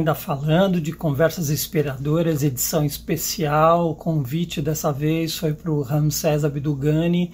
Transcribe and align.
ainda 0.00 0.14
falando 0.14 0.80
de 0.80 0.92
conversas 0.92 1.50
inspiradoras, 1.50 2.42
edição 2.42 2.84
especial. 2.84 3.90
O 3.90 3.94
convite 3.94 4.62
dessa 4.62 4.90
vez 4.90 5.36
foi 5.36 5.52
para 5.52 5.70
o 5.70 5.82
Ramsés 5.82 6.42
Abdugani. 6.42 7.32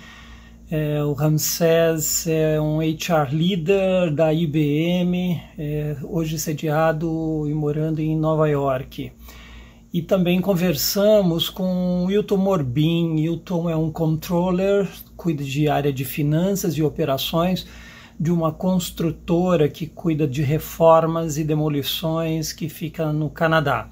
É, 0.68 1.02
o 1.04 1.12
Ramsés 1.12 2.26
é 2.26 2.60
um 2.60 2.80
HR 2.80 3.32
leader 3.32 4.12
da 4.12 4.34
IBM, 4.34 5.40
é, 5.56 5.96
hoje 6.02 6.40
sediado 6.40 7.44
e 7.48 7.54
morando 7.54 8.00
em 8.00 8.16
Nova 8.16 8.48
York. 8.48 9.12
E 9.92 10.02
também 10.02 10.40
conversamos 10.40 11.48
com 11.48 12.04
o 12.04 12.10
Hilton 12.10 12.36
Morbin. 12.36 13.16
Hilton 13.16 13.70
é 13.70 13.76
um 13.76 13.92
controller, 13.92 14.88
cuida 15.16 15.44
de 15.44 15.68
área 15.68 15.92
de 15.92 16.04
finanças 16.04 16.76
e 16.76 16.82
operações 16.82 17.64
de 18.18 18.32
uma 18.32 18.52
construtora 18.52 19.68
que 19.68 19.86
cuida 19.86 20.26
de 20.26 20.42
reformas 20.42 21.38
e 21.38 21.44
demolições 21.44 22.52
que 22.52 22.68
fica 22.68 23.12
no 23.12 23.28
Canadá. 23.28 23.88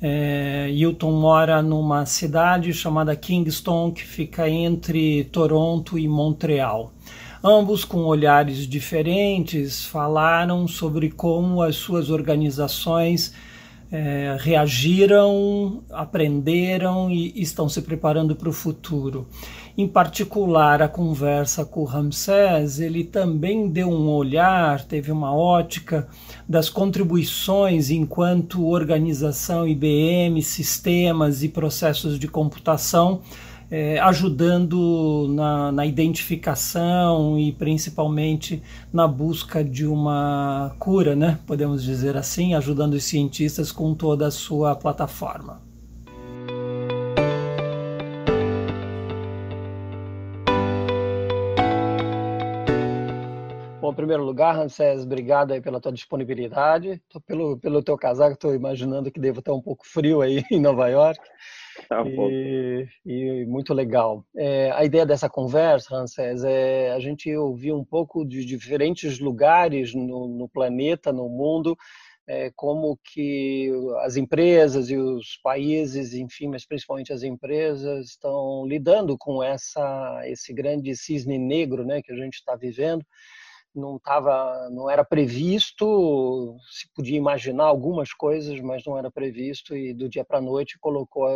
É, 0.00 0.68
Hilton 0.70 1.12
mora 1.12 1.62
numa 1.62 2.04
cidade 2.04 2.72
chamada 2.72 3.16
Kingston, 3.16 3.90
que 3.92 4.04
fica 4.04 4.48
entre 4.48 5.24
Toronto 5.24 5.98
e 5.98 6.06
Montreal. 6.06 6.92
Ambos, 7.42 7.84
com 7.84 8.04
olhares 8.04 8.66
diferentes, 8.66 9.84
falaram 9.84 10.66
sobre 10.66 11.10
como 11.10 11.62
as 11.62 11.76
suas 11.76 12.10
organizações 12.10 13.32
é, 13.90 14.36
reagiram, 14.38 15.84
aprenderam 15.90 17.10
e 17.10 17.40
estão 17.40 17.68
se 17.68 17.80
preparando 17.82 18.34
para 18.34 18.48
o 18.48 18.52
futuro. 18.52 19.26
Em 19.78 19.86
particular, 19.86 20.80
a 20.80 20.88
conversa 20.88 21.62
com 21.62 21.80
o 21.80 21.84
Ramsés, 21.84 22.80
ele 22.80 23.04
também 23.04 23.68
deu 23.68 23.90
um 23.90 24.08
olhar, 24.08 24.82
teve 24.84 25.12
uma 25.12 25.34
ótica 25.34 26.08
das 26.48 26.70
contribuições 26.70 27.90
enquanto 27.90 28.66
organização 28.66 29.68
IBM, 29.68 30.40
sistemas 30.42 31.42
e 31.42 31.50
processos 31.50 32.18
de 32.18 32.26
computação 32.26 33.20
é, 33.70 33.98
ajudando 33.98 35.26
na, 35.30 35.72
na, 35.72 35.84
identificação 35.84 37.38
e 37.38 37.52
principalmente 37.52 38.62
na 38.92 39.06
busca 39.06 39.62
de 39.62 39.86
uma 39.86 40.74
cura, 40.78 41.16
né? 41.16 41.38
podemos 41.46 41.82
dizer 41.82 42.16
assim, 42.16 42.54
ajudando 42.54 42.94
os 42.94 43.04
cientistas 43.04 43.72
com 43.72 43.94
toda 43.94 44.26
a 44.26 44.30
sua 44.30 44.74
plataforma. 44.74 45.65
Primeiro 53.96 54.22
lugar, 54.22 54.54
Ramsés, 54.54 55.02
obrigado 55.02 55.52
aí 55.52 55.60
pela 55.60 55.80
tua 55.80 55.90
disponibilidade. 55.90 57.02
Pelo, 57.26 57.58
pelo 57.58 57.82
teu 57.82 57.96
casaco, 57.96 58.34
estou 58.34 58.54
imaginando 58.54 59.10
que 59.10 59.18
deva 59.18 59.40
estar 59.40 59.52
um 59.52 59.60
pouco 59.60 59.84
frio 59.86 60.20
aí 60.20 60.44
em 60.52 60.60
Nova 60.60 60.86
York. 60.88 61.20
Tá 61.88 62.02
e, 62.06 62.86
e, 63.04 63.44
muito 63.46 63.74
legal. 63.74 64.24
É, 64.36 64.70
a 64.72 64.84
ideia 64.84 65.04
dessa 65.04 65.28
conversa, 65.28 65.96
Ramsés, 65.96 66.44
é 66.44 66.92
a 66.92 67.00
gente 67.00 67.34
ouvir 67.36 67.72
um 67.72 67.84
pouco 67.84 68.24
de 68.24 68.44
diferentes 68.44 69.18
lugares 69.18 69.94
no, 69.94 70.28
no 70.28 70.48
planeta, 70.48 71.12
no 71.12 71.28
mundo, 71.28 71.76
é, 72.28 72.50
como 72.56 72.98
que 73.04 73.70
as 74.00 74.16
empresas 74.16 74.90
e 74.90 74.96
os 74.96 75.38
países, 75.42 76.12
enfim, 76.14 76.48
mas 76.48 76.66
principalmente 76.66 77.12
as 77.12 77.22
empresas 77.22 78.10
estão 78.10 78.66
lidando 78.66 79.16
com 79.16 79.42
essa 79.42 80.22
esse 80.24 80.52
grande 80.52 80.94
cisne 80.96 81.38
negro, 81.38 81.84
né, 81.84 82.02
que 82.02 82.12
a 82.12 82.16
gente 82.16 82.34
está 82.34 82.56
vivendo. 82.56 83.04
Não 83.76 83.98
tava, 83.98 84.70
não 84.70 84.88
era 84.90 85.04
previsto, 85.04 86.56
se 86.70 86.88
podia 86.94 87.16
imaginar 87.16 87.64
algumas 87.64 88.12
coisas, 88.12 88.58
mas 88.60 88.82
não 88.86 88.96
era 88.96 89.10
previsto 89.10 89.76
e 89.76 89.92
do 89.92 90.08
dia 90.08 90.24
para 90.24 90.38
a 90.38 90.42
noite 90.42 90.78
colocou 90.80 91.28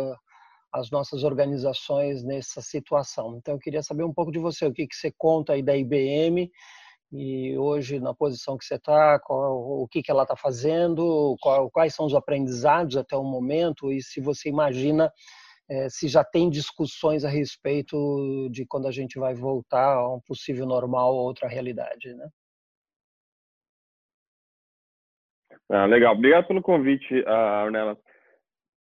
as 0.73 0.89
nossas 0.89 1.23
organizações 1.23 2.23
nessa 2.23 2.61
situação. 2.61 3.37
Então, 3.37 3.53
eu 3.53 3.59
queria 3.59 3.83
saber 3.83 4.03
um 4.03 4.13
pouco 4.13 4.31
de 4.31 4.39
você, 4.39 4.65
o 4.65 4.73
que, 4.73 4.87
que 4.87 4.95
você 4.95 5.13
conta 5.15 5.53
aí 5.53 5.61
da 5.61 5.77
IBM 5.77 6.49
e 7.11 7.57
hoje 7.57 7.99
na 7.99 8.13
posição 8.13 8.57
que 8.57 8.63
você 8.63 8.75
está, 8.75 9.21
o 9.29 9.87
que, 9.91 10.01
que 10.01 10.09
ela 10.09 10.23
está 10.23 10.35
fazendo, 10.35 11.35
qual, 11.41 11.69
quais 11.69 11.93
são 11.93 12.05
os 12.05 12.15
aprendizados 12.15 12.95
até 12.95 13.17
o 13.17 13.23
momento 13.23 13.91
e 13.91 14.01
se 14.01 14.21
você 14.21 14.47
imagina 14.47 15.11
é, 15.71 15.89
se 15.89 16.07
já 16.07 16.23
tem 16.23 16.49
discussões 16.49 17.23
a 17.23 17.29
respeito 17.29 17.95
de 18.51 18.65
quando 18.65 18.87
a 18.87 18.91
gente 18.91 19.17
vai 19.17 19.33
voltar 19.33 19.95
a 19.95 20.13
um 20.13 20.19
possível 20.19 20.65
normal 20.65 21.15
ou 21.15 21.23
outra 21.23 21.47
realidade, 21.47 22.13
né? 22.13 22.27
Ah, 25.69 25.85
legal, 25.85 26.13
obrigado 26.13 26.47
pelo 26.47 26.61
convite, 26.61 27.21
uh, 27.21 27.63
Ornella 27.65 27.97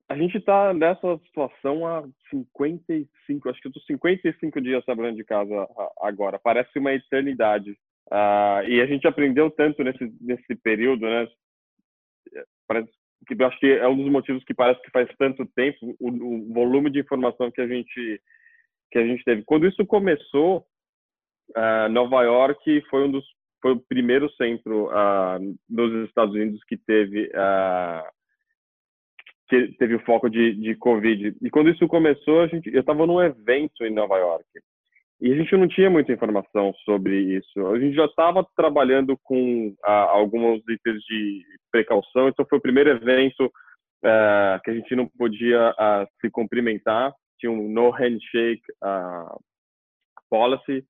a 0.10 0.16
gente 0.16 0.38
está 0.38 0.74
nessa 0.74 1.18
situação 1.26 1.86
há 1.86 2.08
55, 2.30 3.50
acho 3.50 3.62
que 3.62 3.68
estou 3.68 3.84
55 3.84 4.62
dias 4.62 4.86
trabalhando 4.86 5.18
de 5.18 5.24
casa 5.24 5.68
agora. 6.00 6.40
Parece 6.40 6.80
uma 6.80 6.94
eternidade. 6.94 7.72
Uh, 8.10 8.64
e 8.70 8.82
a 8.82 8.86
gente 8.86 9.06
aprendeu 9.06 9.52
tanto 9.52 9.84
nesse, 9.84 10.10
nesse 10.22 10.56
período, 10.56 11.06
né? 11.06 11.28
Parece 12.66 12.90
que 13.26 13.34
eu 13.42 13.48
acho 13.48 13.60
que 13.60 13.68
é 13.68 13.88
um 13.88 13.98
dos 13.98 14.12
motivos 14.12 14.44
que 14.44 14.54
parece 14.54 14.82
que 14.82 14.92
faz 14.92 15.10
tanto 15.18 15.46
tempo 15.56 15.96
o, 16.00 16.10
o 16.10 16.54
volume 16.54 16.90
de 16.90 17.00
informação 17.00 17.52
que 17.52 17.62
a 17.62 17.68
gente 17.68 18.22
que 18.92 19.00
a 19.00 19.06
gente 19.06 19.24
teve. 19.24 19.44
Quando 19.44 19.68
isso 19.68 19.86
começou, 19.86 20.66
uh, 21.56 21.90
Nova 21.90 22.24
York 22.24 22.82
foi 22.90 23.04
um 23.04 23.12
dos 23.12 23.26
foi 23.62 23.72
o 23.72 23.80
primeiro 23.80 24.30
centro 24.34 24.88
uh, 24.88 25.58
nos 25.70 26.08
Estados 26.08 26.34
Unidos 26.36 26.64
que 26.66 26.78
teve 26.78 27.26
uh, 27.28 28.08
que 29.50 29.74
teve 29.78 29.96
o 29.96 30.06
foco 30.06 30.30
de, 30.30 30.54
de 30.56 30.76
Covid. 30.76 31.36
E 31.42 31.50
quando 31.50 31.70
isso 31.70 31.88
começou, 31.88 32.42
a 32.42 32.48
gente, 32.48 32.70
eu 32.74 32.82
estava 32.82 33.06
num 33.06 33.22
evento 33.22 33.84
em 33.84 33.94
Nova 33.94 34.18
York. 34.18 34.46
E 35.20 35.34
a 35.34 35.36
gente 35.36 35.56
não 35.58 35.68
tinha 35.68 35.90
muita 35.90 36.12
informação 36.12 36.74
sobre 36.86 37.20
isso. 37.38 37.68
A 37.68 37.80
gente 37.80 37.96
já 37.96 38.06
estava 38.06 38.46
trabalhando 38.56 39.18
com 39.24 39.76
ah, 39.84 40.10
alguns 40.12 40.62
itens 40.70 41.02
de 41.04 41.44
precaução, 41.72 42.28
então 42.28 42.46
foi 42.48 42.60
o 42.60 42.62
primeiro 42.62 42.92
evento 42.92 43.52
ah, 44.06 44.60
que 44.64 44.70
a 44.70 44.74
gente 44.74 44.96
não 44.96 45.08
podia 45.08 45.74
ah, 45.78 46.08
se 46.22 46.30
cumprimentar. 46.30 47.14
Tinha 47.40 47.52
um 47.52 47.68
no 47.68 47.90
handshake 47.90 48.62
ah, 48.84 49.36
policy. 50.30 50.86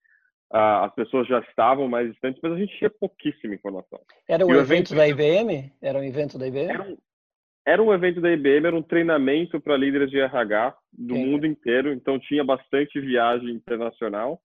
Ah, 0.52 0.86
as 0.86 0.96
pessoas 0.96 1.28
já 1.28 1.40
estavam 1.40 1.88
mais 1.88 2.10
distantes, 2.12 2.42
mas 2.42 2.54
a 2.54 2.58
gente 2.58 2.78
tinha 2.78 2.90
pouquíssima 2.90 3.56
informação. 3.56 4.00
Era 4.28 4.46
um 4.46 4.52
evento, 4.52 4.94
evento, 4.94 4.96
da 4.96 5.08
IBM? 5.08 5.72
Era 5.82 6.00
um 6.00 6.04
evento 6.04 6.38
da 6.38 6.48
IBM? 6.48 6.70
Era 6.70 6.84
um, 6.84 6.98
era 7.68 7.84
um 7.84 7.94
evento 7.94 8.22
da 8.22 8.32
IBM, 8.32 8.66
era 8.66 8.76
um 8.78 8.82
treinamento 8.82 9.60
para 9.60 9.76
líderes 9.76 10.10
de 10.10 10.18
RH 10.18 10.74
do 10.94 11.16
Sim. 11.16 11.26
mundo 11.26 11.46
inteiro, 11.46 11.92
então 11.92 12.18
tinha 12.18 12.42
bastante 12.42 12.98
viagem 12.98 13.50
internacional, 13.50 14.40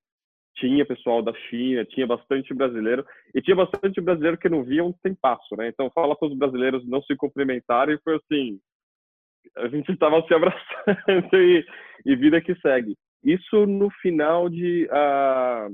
tinha 0.57 0.85
pessoal 0.85 1.23
da 1.23 1.33
China, 1.33 1.85
tinha 1.85 2.05
bastante 2.05 2.53
brasileiro, 2.53 3.07
e 3.33 3.41
tinha 3.41 3.55
bastante 3.55 4.01
brasileiro 4.01 4.37
que 4.37 4.49
não 4.49 4.65
via 4.65 4.85
um 4.85 4.93
passo, 5.21 5.55
né? 5.57 5.69
Então 5.69 5.89
fala 5.95 6.17
para 6.17 6.27
os 6.27 6.37
brasileiros 6.37 6.85
não 6.89 7.01
se 7.03 7.15
cumprimentarem, 7.15 7.97
foi 8.03 8.17
assim, 8.17 8.59
a 9.57 9.69
gente 9.69 9.93
estava 9.95 10.21
se 10.27 10.35
abraçando 10.35 11.37
e, 11.37 11.65
e, 12.05 12.17
vida 12.17 12.41
que 12.41 12.57
segue. 12.57 12.97
Isso 13.23 13.67
no 13.67 13.89
final 14.03 14.49
de, 14.49 14.89
uh, 14.91 15.73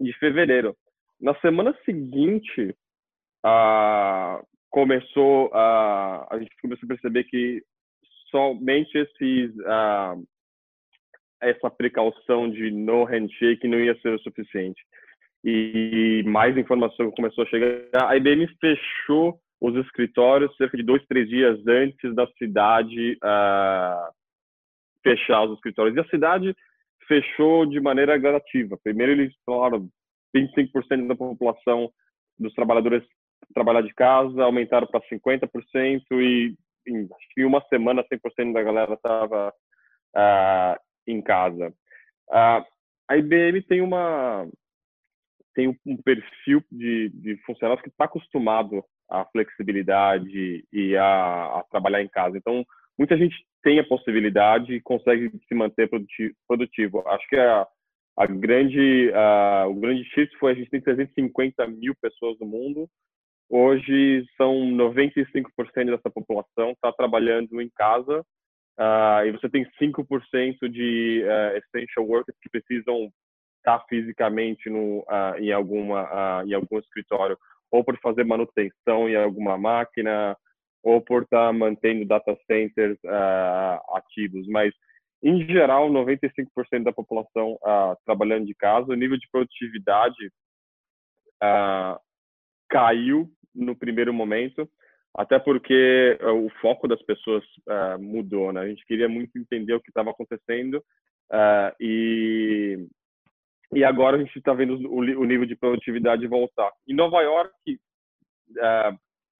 de 0.00 0.12
fevereiro. 0.20 0.76
Na 1.20 1.34
semana 1.40 1.76
seguinte, 1.84 2.76
uh, 3.44 4.46
começou 4.70 5.50
a 5.52 6.26
a 6.30 6.38
gente 6.38 6.50
começou 6.62 6.86
a 6.86 6.88
perceber 6.88 7.24
que 7.24 7.62
somente 8.30 8.96
esses 8.96 9.54
uh, 9.58 10.24
essa 11.42 11.70
precaução 11.70 12.50
de 12.50 12.70
no 12.70 13.04
handshake 13.04 13.66
não 13.66 13.80
ia 13.80 13.98
ser 14.00 14.14
o 14.14 14.20
suficiente 14.20 14.80
e 15.44 16.22
mais 16.26 16.56
informação 16.56 17.10
começou 17.12 17.44
a 17.44 17.46
chegar. 17.46 18.08
A 18.08 18.16
IBM 18.16 18.46
fechou 18.60 19.40
os 19.60 19.74
escritórios 19.76 20.54
cerca 20.56 20.76
de 20.76 20.82
dois, 20.82 21.04
três 21.06 21.28
dias 21.28 21.58
antes 21.66 22.14
da 22.14 22.26
cidade 22.38 23.18
uh, 23.22 24.12
fechar 25.02 25.44
os 25.44 25.54
escritórios. 25.54 25.96
E 25.96 26.00
a 26.00 26.08
cidade 26.08 26.54
fechou 27.06 27.66
de 27.66 27.80
maneira 27.80 28.16
gradativa. 28.18 28.78
Primeiro 28.82 29.12
eles 29.12 29.34
falaram 29.44 29.88
25% 30.34 31.06
da 31.06 31.16
população 31.16 31.90
dos 32.38 32.54
trabalhadores 32.54 33.02
trabalhar 33.54 33.82
de 33.82 33.94
casa, 33.94 34.42
aumentaram 34.42 34.86
para 34.86 35.00
50% 35.08 36.02
e 36.12 36.54
em, 36.86 37.44
uma 37.44 37.62
semana 37.68 38.04
100% 38.04 38.52
da 38.52 38.62
galera 38.62 38.94
estava 38.94 39.48
uh, 39.48 39.52
ah, 40.14 40.80
em 41.06 41.20
casa. 41.20 41.68
Uh, 42.28 42.64
a 43.08 43.16
IBM 43.16 43.62
tem 43.62 43.80
uma 43.80 44.46
tem 45.54 45.68
um 45.84 45.96
perfil 45.96 46.62
de, 46.70 47.08
de 47.10 47.36
funcionários 47.44 47.82
que 47.82 47.90
está 47.90 48.04
acostumado 48.04 48.84
à 49.10 49.24
flexibilidade 49.26 50.64
e 50.72 50.96
a, 50.96 51.58
a, 51.58 51.64
trabalhar 51.68 52.00
em 52.02 52.08
casa. 52.08 52.38
Então, 52.38 52.64
muita 52.96 53.16
gente 53.18 53.34
tem 53.60 53.80
a 53.80 53.84
possibilidade 53.84 54.72
e 54.72 54.80
consegue 54.80 55.28
se 55.48 55.54
manter 55.54 55.90
produtivo. 56.46 57.06
Acho 57.08 57.28
que 57.28 57.36
a, 57.36 57.66
a 58.16 58.26
grande, 58.26 59.10
uh, 59.10 59.68
o 59.68 59.74
grande 59.74 60.04
shift 60.10 60.38
foi 60.38 60.52
a 60.52 60.54
gente 60.54 60.70
tem 60.70 60.80
350 60.80 61.66
mil 61.66 61.94
pessoas 62.00 62.38
no 62.38 62.46
mundo 62.46 62.88
hoje 63.50 64.24
são 64.36 64.54
95% 64.54 65.86
dessa 65.86 66.10
população 66.10 66.70
está 66.70 66.92
trabalhando 66.92 67.60
em 67.60 67.68
casa 67.70 68.20
uh, 68.78 69.26
e 69.26 69.32
você 69.32 69.48
tem 69.48 69.66
5% 69.80 70.68
de 70.68 71.24
uh, 71.24 71.56
essential 71.58 72.06
workers 72.06 72.38
que 72.40 72.48
precisam 72.48 73.10
estar 73.58 73.80
tá 73.80 73.84
fisicamente 73.88 74.70
no, 74.70 75.00
uh, 75.00 75.36
em 75.38 75.52
alguma 75.52 76.42
em 76.46 76.54
algum 76.54 76.78
escritório 76.78 77.36
ou 77.70 77.84
por 77.84 77.98
fazer 78.00 78.24
manutenção 78.24 79.08
em 79.08 79.16
alguma 79.16 79.58
máquina 79.58 80.36
ou 80.82 81.00
por 81.00 81.24
estar 81.24 81.48
tá 81.48 81.52
mantendo 81.52 82.06
data 82.06 82.36
centers 82.46 82.98
ativos, 83.92 84.46
mas 84.48 84.72
em 85.22 85.46
geral, 85.46 85.90
95% 85.90 86.82
da 86.82 86.92
população 86.92 87.52
uh, 87.62 87.94
trabalhando 88.06 88.46
de 88.46 88.54
casa, 88.54 88.90
o 88.90 88.96
nível 88.96 89.18
de 89.18 89.28
produtividade 89.30 90.32
uh, 91.42 92.00
caiu 92.70 93.30
no 93.54 93.76
primeiro 93.76 94.12
momento, 94.12 94.68
até 95.14 95.38
porque 95.38 96.18
uh, 96.22 96.46
o 96.46 96.50
foco 96.60 96.86
das 96.86 97.02
pessoas 97.02 97.44
mudou, 97.98 98.52
né? 98.52 98.60
A 98.60 98.68
gente 98.68 98.86
queria 98.86 99.08
muito 99.08 99.36
entender 99.38 99.74
o 99.74 99.80
que 99.80 99.90
estava 99.90 100.10
acontecendo 100.10 100.82
e 101.80 102.86
e 103.72 103.84
agora 103.84 104.16
a 104.16 104.18
gente 104.18 104.36
está 104.36 104.52
vendo 104.52 104.74
o, 104.88 104.98
o, 104.98 105.24
nível 105.24 105.46
de 105.46 105.54
produtividade 105.54 106.26
voltar. 106.26 106.72
Em 106.88 106.92
Nova 106.92 107.22
York, 107.22 107.78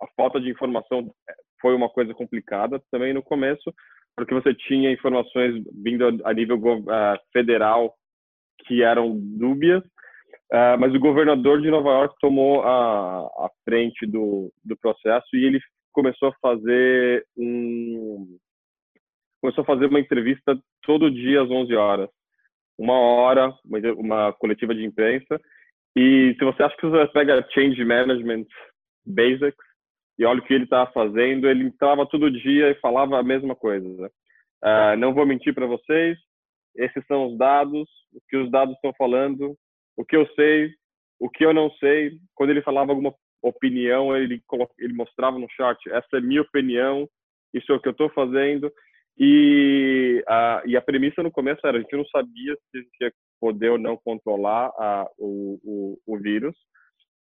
a 0.00 0.06
falta 0.16 0.40
de 0.40 0.48
informação 0.48 1.12
foi 1.60 1.74
uma 1.74 1.88
coisa 1.88 2.14
complicada 2.14 2.80
também 2.90 3.12
no 3.12 3.22
começo, 3.22 3.72
porque 4.16 4.34
você 4.34 4.54
tinha 4.54 4.90
informações 4.90 5.62
vindo 5.72 6.20
a 6.24 6.32
nível 6.32 6.58
uh, 6.58 7.18
federal 7.32 7.94
que 8.66 8.82
eram 8.82 9.18
dúbias, 9.18 9.82
uh, 10.52 10.78
mas 10.78 10.94
o 10.94 11.00
governador 11.00 11.60
de 11.60 11.70
Nova 11.70 11.90
York 11.90 12.14
tomou 12.20 12.62
a, 12.62 13.20
a 13.20 13.50
frente 13.64 14.06
do, 14.06 14.52
do 14.64 14.76
processo 14.76 15.28
e 15.34 15.44
ele 15.44 15.60
começou 15.92 16.28
a 16.28 16.34
fazer 16.40 17.26
um 17.36 18.38
começou 19.40 19.62
a 19.62 19.66
fazer 19.66 19.86
uma 19.86 20.00
entrevista 20.00 20.58
todo 20.82 21.10
dia 21.10 21.42
às 21.42 21.50
11 21.50 21.74
horas, 21.74 22.10
uma 22.78 22.98
hora, 22.98 23.54
uma, 23.64 23.78
uma 23.94 24.32
coletiva 24.34 24.74
de 24.74 24.84
imprensa. 24.84 25.40
E 25.96 26.36
se 26.38 26.44
você 26.44 26.62
acha 26.62 26.76
que 26.76 26.86
você 26.86 27.10
pega 27.10 27.46
change 27.52 27.82
management 27.82 28.44
basics 29.04 29.64
e 30.18 30.24
olha 30.24 30.40
o 30.40 30.44
que 30.44 30.52
ele 30.52 30.64
estava 30.64 30.90
fazendo, 30.92 31.48
ele 31.48 31.64
entrava 31.64 32.06
todo 32.06 32.30
dia 32.30 32.70
e 32.70 32.80
falava 32.80 33.18
a 33.18 33.22
mesma 33.22 33.56
coisa. 33.56 33.88
Uh, 34.62 34.96
não 34.98 35.14
vou 35.14 35.24
mentir 35.24 35.54
para 35.54 35.66
vocês, 35.66 36.18
esses 36.76 37.04
são 37.06 37.28
os 37.28 37.38
dados, 37.38 37.88
o 38.12 38.20
que 38.28 38.36
os 38.36 38.50
dados 38.50 38.74
estão 38.74 38.92
falando, 38.98 39.56
o 40.00 40.04
que 40.04 40.16
eu 40.16 40.26
sei, 40.34 40.72
o 41.18 41.28
que 41.28 41.44
eu 41.44 41.52
não 41.52 41.70
sei. 41.72 42.12
Quando 42.34 42.50
ele 42.50 42.62
falava 42.62 42.92
alguma 42.92 43.14
opinião, 43.42 44.16
ele, 44.16 44.42
ele 44.78 44.94
mostrava 44.94 45.38
no 45.38 45.48
chat, 45.50 45.78
essa 45.90 46.16
é 46.16 46.20
minha 46.20 46.40
opinião, 46.42 47.08
isso 47.52 47.70
é 47.70 47.76
o 47.76 47.80
que 47.80 47.88
eu 47.88 47.92
estou 47.92 48.08
fazendo. 48.10 48.72
E 49.18 50.24
a, 50.26 50.62
e 50.64 50.76
a 50.76 50.80
premissa 50.80 51.22
no 51.22 51.30
começo 51.30 51.66
era, 51.66 51.76
a 51.76 51.80
gente 51.80 51.94
não 51.94 52.06
sabia 52.06 52.54
se 52.54 52.78
a 52.78 52.80
gente 52.80 52.96
ia 53.02 53.12
poder 53.38 53.70
ou 53.70 53.78
não 53.78 53.96
controlar 53.96 54.68
a, 54.78 55.06
o, 55.18 55.58
o, 55.62 55.98
o 56.06 56.18
vírus, 56.18 56.56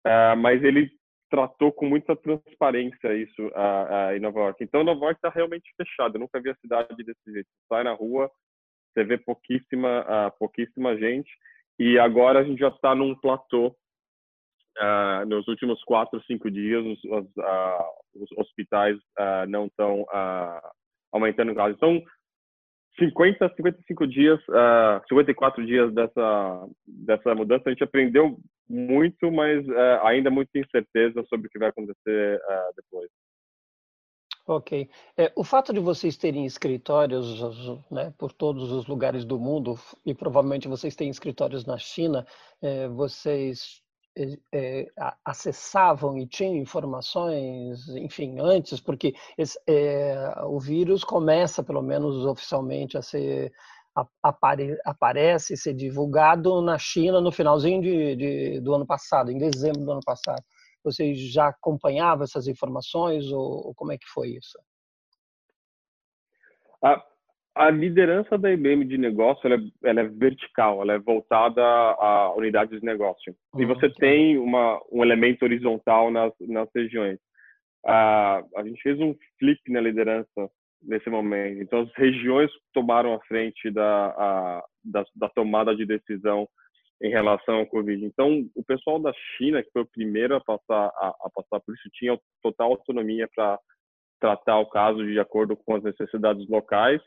uh, 0.07 0.35
mas 0.37 0.63
ele 0.63 0.89
tratou 1.29 1.71
com 1.71 1.87
muita 1.87 2.15
transparência 2.15 3.13
isso 3.15 3.51
a, 3.53 4.07
a, 4.07 4.17
em 4.17 4.19
Nova 4.19 4.39
York. 4.39 4.63
Então, 4.63 4.83
Nova 4.83 5.05
York 5.05 5.17
está 5.17 5.29
realmente 5.29 5.71
fechada. 5.77 6.15
Eu 6.15 6.21
nunca 6.21 6.41
vi 6.41 6.49
a 6.49 6.55
cidade 6.55 6.95
desse 6.95 7.31
jeito. 7.31 7.49
Sai 7.67 7.83
na 7.83 7.93
rua, 7.93 8.29
você 8.93 9.03
vê 9.03 9.17
pouquíssima, 9.17 10.01
uh, 10.01 10.37
pouquíssima 10.39 10.97
gente. 10.97 11.29
E 11.79 11.97
agora 11.99 12.39
a 12.39 12.43
gente 12.43 12.59
já 12.59 12.69
está 12.69 12.93
num 12.95 13.15
platô. 13.15 13.75
Uh, 14.75 15.25
nos 15.27 15.47
últimos 15.47 15.83
quatro, 15.83 16.19
cinco 16.25 16.49
dias, 16.49 16.83
os, 16.83 17.03
os, 17.03 17.25
uh, 17.37 18.23
os 18.23 18.31
hospitais 18.37 18.97
não 19.47 19.67
estão 19.67 20.03
aumentando 21.11 21.53
casos. 21.53 21.77
Então, 21.77 22.03
50, 22.97 23.53
55 23.55 24.07
dias, 24.07 24.39
uh, 24.49 25.01
54 25.07 25.65
dias 25.65 25.93
dessa, 25.93 26.67
dessa 26.85 27.35
mudança, 27.35 27.63
a 27.65 27.69
gente 27.69 27.83
aprendeu 27.83 28.37
muito, 28.69 29.31
mas 29.31 29.65
uh, 29.67 30.05
ainda 30.05 30.29
muita 30.29 30.59
incerteza 30.59 31.23
sobre 31.27 31.47
o 31.47 31.49
que 31.49 31.59
vai 31.59 31.69
acontecer 31.69 32.37
uh, 32.37 32.73
depois. 32.75 33.09
Ok. 34.45 34.89
É, 35.17 35.31
o 35.37 35.43
fato 35.43 35.71
de 35.73 35.79
vocês 35.79 36.17
terem 36.17 36.45
escritórios 36.45 37.39
né, 37.89 38.13
por 38.17 38.33
todos 38.33 38.71
os 38.73 38.85
lugares 38.87 39.23
do 39.23 39.39
mundo, 39.39 39.79
e 40.05 40.13
provavelmente 40.13 40.67
vocês 40.67 40.95
têm 40.95 41.09
escritórios 41.09 41.65
na 41.65 41.77
China, 41.77 42.25
é, 42.61 42.89
vocês 42.89 43.81
é, 44.51 44.87
acessavam 45.25 46.17
e 46.17 46.27
tinham 46.27 46.55
informações, 46.55 47.87
enfim, 47.89 48.37
antes, 48.39 48.81
porque 48.81 49.13
esse, 49.37 49.57
é, 49.65 50.33
o 50.45 50.59
vírus 50.59 51.05
começa, 51.05 51.63
pelo 51.63 51.81
menos 51.81 52.25
oficialmente, 52.25 52.97
a 52.97 53.01
ser 53.01 53.51
apare, 54.21 54.77
aparece 54.85 55.55
ser 55.55 55.73
divulgado 55.73 56.61
na 56.61 56.77
China 56.77 57.21
no 57.21 57.31
finalzinho 57.31 57.81
de, 57.81 58.15
de, 58.15 58.59
do 58.59 58.73
ano 58.73 58.85
passado, 58.85 59.31
em 59.31 59.37
dezembro 59.37 59.85
do 59.85 59.91
ano 59.91 60.01
passado. 60.03 60.43
Você 60.83 61.13
já 61.13 61.47
acompanhava 61.47 62.23
essas 62.23 62.47
informações 62.47 63.31
ou, 63.31 63.67
ou 63.67 63.75
como 63.75 63.91
é 63.91 63.97
que 63.97 64.07
foi 64.07 64.29
isso? 64.29 64.57
Ah, 66.83 67.01
a 67.55 67.69
liderança 67.69 68.37
da 68.37 68.51
IBM 68.51 68.85
de 68.85 68.97
negócio 68.97 69.45
ela 69.45 69.55
é, 69.55 69.89
ela 69.89 70.01
é, 70.01 70.07
vertical, 70.07 70.81
ela 70.81 70.93
é 70.93 70.99
voltada 70.99 71.61
à 71.61 72.33
unidade 72.35 72.79
de 72.79 72.85
negócio. 72.85 73.35
Uhum, 73.53 73.61
e 73.61 73.65
você 73.65 73.89
tem 73.91 74.37
uma, 74.37 74.81
um 74.91 75.03
elemento 75.03 75.43
horizontal 75.43 76.09
nas, 76.11 76.33
nas 76.41 76.67
regiões. 76.75 77.19
Uh, 77.85 78.41
a 78.57 78.63
gente 78.63 78.81
fez 78.81 78.99
um 78.99 79.13
flip 79.37 79.61
na 79.71 79.81
liderança 79.81 80.49
nesse 80.81 81.09
momento. 81.09 81.61
Então, 81.61 81.81
as 81.81 81.93
regiões 81.95 82.51
tomaram 82.73 83.13
a 83.13 83.19
frente 83.21 83.69
da, 83.71 84.07
a, 84.07 84.63
da, 84.83 85.05
da, 85.15 85.29
tomada 85.29 85.75
de 85.75 85.85
decisão 85.85 86.47
em 87.03 87.09
relação 87.09 87.55
ao 87.55 87.67
Covid. 87.67 88.03
Então, 88.05 88.49
o 88.55 88.63
pessoal 88.63 88.97
da 88.97 89.11
China, 89.37 89.61
que 89.61 89.69
foi 89.71 89.81
o 89.81 89.87
primeiro 89.87 90.35
a 90.35 90.41
passar, 90.41 90.87
a, 90.87 91.07
a 91.07 91.29
passar 91.35 91.59
por 91.59 91.75
isso, 91.75 91.89
tinha 91.93 92.17
total 92.41 92.71
autonomia 92.71 93.27
para 93.35 93.59
tratar 94.21 94.57
o 94.59 94.69
caso 94.69 95.05
de 95.05 95.19
acordo 95.19 95.57
com 95.57 95.75
as 95.75 95.83
necessidades 95.83 96.47
locais 96.47 97.01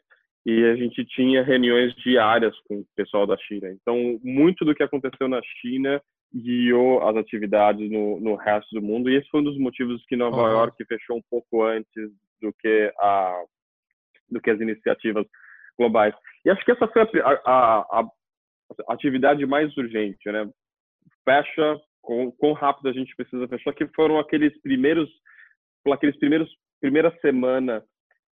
e 0.45 0.65
a 0.65 0.77
gente 0.77 1.03
tinha 1.07 1.43
reuniões 1.43 1.95
diárias 1.95 2.55
com 2.69 2.81
o 2.81 2.87
pessoal 2.95 3.27
da 3.27 3.39
China. 3.39 3.71
Então, 3.71 4.21
muito 4.23 4.67
do 4.67 4.75
que 4.75 4.83
aconteceu 4.83 5.29
na 5.29 5.41
China 5.61 6.01
guiou 6.35 7.09
as 7.09 7.17
atividades 7.17 7.91
no, 7.91 8.21
no 8.21 8.35
resto 8.35 8.75
do 8.75 8.83
mundo, 8.83 9.09
e 9.09 9.17
esse 9.17 9.29
foi 9.31 9.41
um 9.41 9.45
dos 9.45 9.59
motivos 9.59 10.05
que 10.07 10.17
Nova 10.17 10.43
uhum. 10.43 10.51
York 10.51 10.85
fechou 10.85 11.17
um 11.17 11.23
pouco 11.31 11.65
antes 11.65 12.11
do 12.43 12.53
que, 12.61 12.93
a, 12.99 13.43
do 14.31 14.41
que 14.41 14.51
as 14.51 14.61
iniciativas 14.61 15.25
globais. 15.79 16.15
E 16.45 16.51
acho 16.51 16.65
que 16.65 16.73
essa 16.73 16.87
foi 16.89 17.03
a, 17.03 17.41
a, 17.45 18.01
a 18.01 18.05
atividade 18.89 19.45
mais 19.47 19.77
urgente, 19.77 20.31
né? 20.31 20.49
Fecha, 21.25 21.81
com 22.03 22.31
quão 22.33 22.53
rápido 22.53 22.89
a 22.89 22.93
gente 22.93 23.15
precisa 23.17 23.49
fechar, 23.49 23.73
que 23.75 23.87
foram 23.89 24.19
aqueles 24.19 24.57
primeiros, 24.63 25.09
aqueles 25.93 26.17
primeiros, 26.19 26.49
primeira 26.81 27.17
semana 27.21 27.83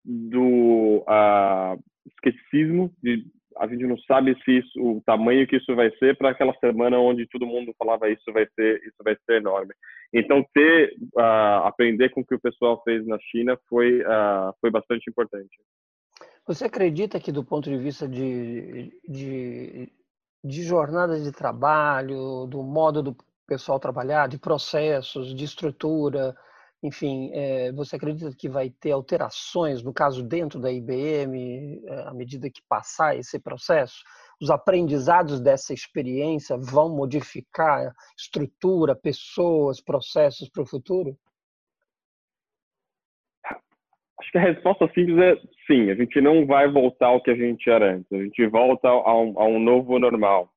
do 0.05 1.05
uh, 1.07 1.83
de 3.03 3.27
a 3.59 3.67
gente 3.67 3.85
não 3.85 3.99
sabe 3.99 4.37
se 4.45 4.59
isso, 4.59 4.81
o 4.81 5.03
tamanho 5.05 5.47
que 5.47 5.57
isso 5.57 5.75
vai 5.75 5.91
ser 5.99 6.17
para 6.17 6.31
aquela 6.31 6.55
semana 6.59 6.99
onde 6.99 7.27
todo 7.27 7.47
mundo 7.47 7.75
falava 7.77 8.09
isso 8.09 8.33
vai 8.33 8.47
ser 8.55 8.81
isso 8.85 8.97
vai 9.03 9.17
ser 9.27 9.39
enorme. 9.39 9.75
Então 10.13 10.45
ter 10.55 10.95
uh, 11.17 11.65
aprender 11.65 12.11
com 12.11 12.21
o 12.21 12.25
que 12.25 12.35
o 12.35 12.41
pessoal 12.41 12.81
fez 12.85 13.07
na 13.07 13.19
China 13.19 13.59
foi 13.69 14.01
uh, 14.03 14.55
foi 14.61 14.71
bastante 14.71 15.11
importante. 15.11 15.59
Você 16.47 16.65
acredita 16.65 17.21
que 17.21 17.33
do 17.33 17.45
ponto 17.45 17.69
de 17.69 17.77
vista 17.77 18.09
de, 18.09 18.91
de, 19.07 19.93
de 20.49 20.63
jornada 20.63 21.21
de 21.21 21.31
trabalho, 21.31 22.47
do 22.47 22.63
modo 22.63 23.03
do 23.03 23.17
pessoal 23.47 23.79
trabalhar, 23.79 24.29
de 24.29 24.39
processos, 24.39 25.35
de 25.35 25.45
estrutura, 25.45 26.35
enfim, 26.83 27.31
é, 27.35 27.73
você 27.73 27.97
acredita 27.97 28.35
que 28.35 28.49
vai 28.49 28.71
ter 28.71 28.93
alterações, 28.93 29.83
no 29.83 29.93
caso 29.93 30.23
dentro 30.23 30.59
da 30.61 30.73
IBM, 30.73 31.83
é, 31.85 32.09
à 32.09 32.15
medida 32.15 32.51
que 32.51 32.63
passar 32.69 33.17
esse 33.17 33.39
processo? 33.39 34.03
Os 34.41 34.51
aprendizados 34.51 35.41
dessa 35.41 35.75
experiência 35.75 36.57
vão 36.57 36.89
modificar 36.89 37.93
estrutura, 38.17 38.95
pessoas, 38.95 39.81
processos 39.81 40.49
para 40.49 40.63
o 40.63 40.67
futuro? 40.67 41.19
Acho 44.21 44.33
que 44.33 44.39
a 44.39 44.43
resposta 44.43 44.87
simples 44.95 45.19
é 45.19 45.37
sim. 45.67 45.91
A 45.91 45.95
gente 45.95 46.21
não 46.21 46.45
vai 46.45 46.69
voltar 46.69 47.07
ao 47.09 47.23
que 47.23 47.31
a 47.31 47.37
gente 47.37 47.69
era 47.71 47.95
antes. 47.95 48.11
A 48.13 48.23
gente 48.23 48.47
volta 48.47 48.89
a 48.89 49.21
um, 49.21 49.41
a 49.41 49.45
um 49.45 49.59
novo 49.59 49.99
normal. 49.99 50.51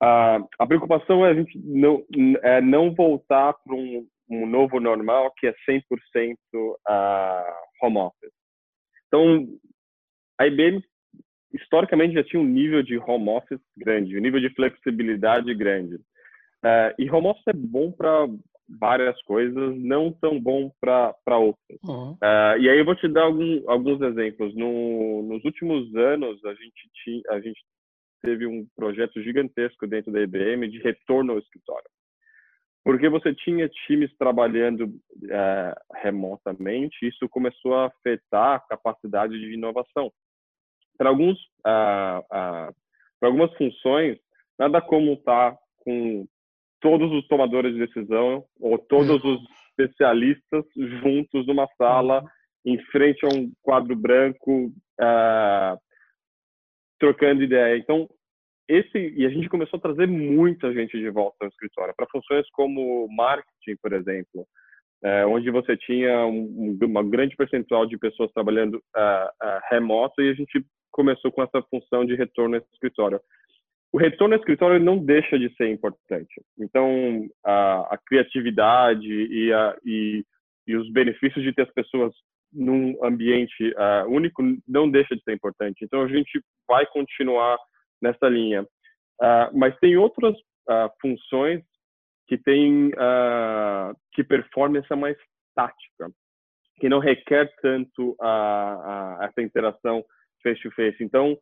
A 0.00 0.66
preocupação 0.66 1.24
é 1.24 1.30
a 1.30 1.34
gente 1.34 1.58
não, 1.58 2.04
é 2.42 2.60
não 2.60 2.94
voltar 2.94 3.52
para 3.52 3.74
um, 3.74 4.06
um 4.30 4.46
novo 4.46 4.78
normal 4.78 5.32
que 5.36 5.46
é 5.46 5.54
100% 5.68 6.36
uh, 6.54 6.74
home 7.82 7.98
office. 7.98 8.32
Então, 9.06 9.46
a 10.38 10.46
IBM 10.46 10.82
historicamente 11.52 12.14
já 12.14 12.22
tinha 12.22 12.40
um 12.40 12.46
nível 12.46 12.82
de 12.82 12.98
home 12.98 13.30
office 13.30 13.60
grande, 13.76 14.16
um 14.16 14.20
nível 14.20 14.40
de 14.40 14.50
flexibilidade 14.50 15.52
grande. 15.54 15.96
Uh, 15.96 16.94
e 16.98 17.10
home 17.10 17.28
office 17.28 17.46
é 17.48 17.52
bom 17.52 17.90
para 17.90 18.26
várias 18.68 19.20
coisas, 19.22 19.76
não 19.78 20.12
tão 20.12 20.38
bom 20.40 20.70
para 20.80 21.38
outras. 21.38 21.78
Uhum. 21.82 22.12
Uh, 22.12 22.58
e 22.60 22.68
aí 22.68 22.78
eu 22.78 22.84
vou 22.84 22.94
te 22.94 23.08
dar 23.08 23.24
algum, 23.24 23.62
alguns 23.70 24.00
exemplos. 24.02 24.54
No, 24.54 25.22
nos 25.22 25.44
últimos 25.44 25.94
anos, 25.96 26.44
a 26.44 26.54
gente, 26.54 26.90
tinha, 27.02 27.22
a 27.30 27.40
gente 27.40 27.60
teve 28.22 28.46
um 28.46 28.66
projeto 28.76 29.22
gigantesco 29.22 29.86
dentro 29.86 30.12
da 30.12 30.20
IBM 30.20 30.68
de 30.68 30.78
retorno 30.78 31.32
ao 31.32 31.38
escritório. 31.38 31.88
Porque 32.84 33.08
você 33.08 33.34
tinha 33.34 33.68
times 33.86 34.14
trabalhando 34.16 34.84
uh, 34.84 35.94
remotamente, 35.96 37.06
isso 37.06 37.28
começou 37.28 37.74
a 37.74 37.86
afetar 37.86 38.56
a 38.56 38.60
capacidade 38.60 39.38
de 39.38 39.54
inovação. 39.54 40.12
Para 40.96 41.10
alguns, 41.10 41.38
uh, 41.60 42.24
para 42.28 42.74
algumas 43.22 43.54
funções, 43.56 44.18
nada 44.58 44.80
como 44.80 45.14
estar 45.14 45.52
tá 45.52 45.58
com 45.84 46.26
todos 46.80 47.10
os 47.12 47.26
tomadores 47.28 47.74
de 47.74 47.86
decisão 47.86 48.44
ou 48.60 48.78
todos 48.78 49.22
os 49.24 49.40
especialistas 49.70 50.64
juntos 50.76 51.46
numa 51.46 51.66
sala 51.76 52.24
em 52.64 52.78
frente 52.86 53.24
a 53.24 53.28
um 53.28 53.50
quadro 53.62 53.94
branco 53.96 54.66
uh, 55.00 55.78
trocando 56.98 57.42
ideia. 57.42 57.76
Então 57.78 58.08
esse 58.68 59.14
e 59.16 59.24
a 59.24 59.30
gente 59.30 59.48
começou 59.48 59.78
a 59.78 59.80
trazer 59.80 60.06
muita 60.06 60.72
gente 60.74 60.98
de 60.98 61.08
volta 61.10 61.36
ao 61.40 61.48
escritório 61.48 61.94
para 61.96 62.08
funções 62.10 62.46
como 62.50 63.08
marketing, 63.08 63.76
por 63.80 63.92
exemplo, 63.94 64.46
uh, 65.02 65.28
onde 65.28 65.50
você 65.50 65.76
tinha 65.76 66.26
um, 66.26 66.78
uma 66.82 67.02
grande 67.02 67.34
percentual 67.34 67.86
de 67.86 67.96
pessoas 67.96 68.30
trabalhando 68.32 68.74
uh, 68.74 69.46
uh, 69.46 69.60
remoto 69.70 70.20
e 70.20 70.30
a 70.30 70.34
gente 70.34 70.64
começou 70.90 71.32
com 71.32 71.42
essa 71.42 71.62
função 71.70 72.04
de 72.04 72.14
retorno 72.14 72.56
ao 72.56 72.62
escritório 72.72 73.20
o 73.92 73.98
retorno 73.98 74.34
ao 74.34 74.40
escritório 74.40 74.78
não 74.78 74.98
deixa 74.98 75.38
de 75.38 75.54
ser 75.56 75.70
importante. 75.70 76.42
Então, 76.58 77.26
a, 77.44 77.94
a 77.94 77.98
criatividade 78.06 79.08
e, 79.08 79.52
a, 79.52 79.76
e, 79.84 80.24
e, 80.66 80.76
os 80.76 80.90
benefícios 80.92 81.42
de 81.42 81.52
ter 81.52 81.62
as 81.62 81.72
pessoas 81.72 82.12
num 82.52 83.02
ambiente 83.04 83.70
uh, 83.72 84.08
único 84.08 84.42
não 84.66 84.90
deixa 84.90 85.14
de 85.16 85.22
ser 85.22 85.34
importante. 85.34 85.84
Então, 85.84 86.02
a 86.02 86.08
gente 86.08 86.42
vai 86.66 86.84
continuar 86.86 87.58
nessa 88.00 88.28
linha. 88.28 88.62
Uh, 88.62 89.58
mas 89.58 89.76
tem 89.78 89.96
outras 89.96 90.34
uh, 90.36 90.90
funções 91.00 91.62
que 92.26 92.36
têm 92.36 92.90
que 94.12 94.22
performance 94.22 94.86
é 94.90 94.94
mais 94.94 95.16
tática, 95.56 96.10
que 96.78 96.86
não 96.86 96.98
requer 96.98 97.50
tanto 97.62 98.14
a, 98.20 99.18
essa 99.22 99.40
interação 99.40 100.04
face 100.42 100.60
to 100.60 100.70
face. 100.72 101.02
Então, 101.02 101.38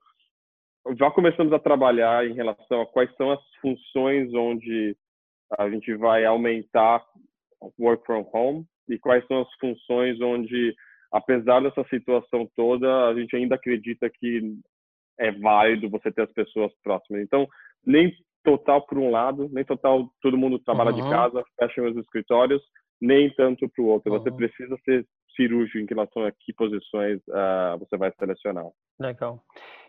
já 0.99 1.11
começamos 1.11 1.52
a 1.52 1.59
trabalhar 1.59 2.26
em 2.26 2.35
relação 2.35 2.83
a 2.83 2.87
quais 2.87 3.14
são 3.16 3.33
as 3.33 3.40
funções 3.61 4.33
onde 4.35 4.97
a 5.59 5.69
gente 5.71 5.95
vai 5.95 6.25
aumentar 6.25 7.05
work 7.78 8.05
from 8.05 8.28
home 8.33 8.64
e 8.88 8.99
quais 8.99 9.26
são 9.26 9.40
as 9.40 9.49
funções 9.61 10.21
onde, 10.21 10.75
apesar 11.12 11.61
dessa 11.61 11.85
situação 11.88 12.49
toda, 12.55 13.09
a 13.09 13.14
gente 13.14 13.35
ainda 13.35 13.55
acredita 13.55 14.09
que 14.11 14.57
é 15.19 15.33
válido 15.33 15.90
você 15.90 16.12
ter 16.12 16.23
as 16.23 16.33
pessoas 16.33 16.73
próximas. 16.83 17.23
Então, 17.23 17.49
nem 17.85 18.12
total 18.45 18.87
por 18.87 18.99
um 18.99 19.11
lado, 19.11 19.49
nem 19.52 19.64
total 19.64 20.09
todo 20.23 20.38
mundo 20.38 20.59
trabalha 20.59 20.90
uhum. 20.90 21.02
de 21.02 21.11
casa, 21.11 21.45
fecha 21.59 21.83
os 21.83 21.97
escritórios, 21.97 22.62
nem 23.00 23.33
tanto 23.35 23.69
para 23.69 23.83
o 23.83 23.88
outro. 23.88 24.12
Uhum. 24.12 24.19
Você 24.19 24.31
precisa 24.31 24.76
ser 24.85 25.07
cirúrgico 25.35 25.78
em 25.78 25.87
relação 25.87 26.25
a 26.25 26.33
que 26.33 26.52
posições 26.52 27.19
uh, 27.28 27.78
você 27.78 27.97
vai 27.97 28.12
selecionar. 28.19 28.64
Legal. 28.99 29.43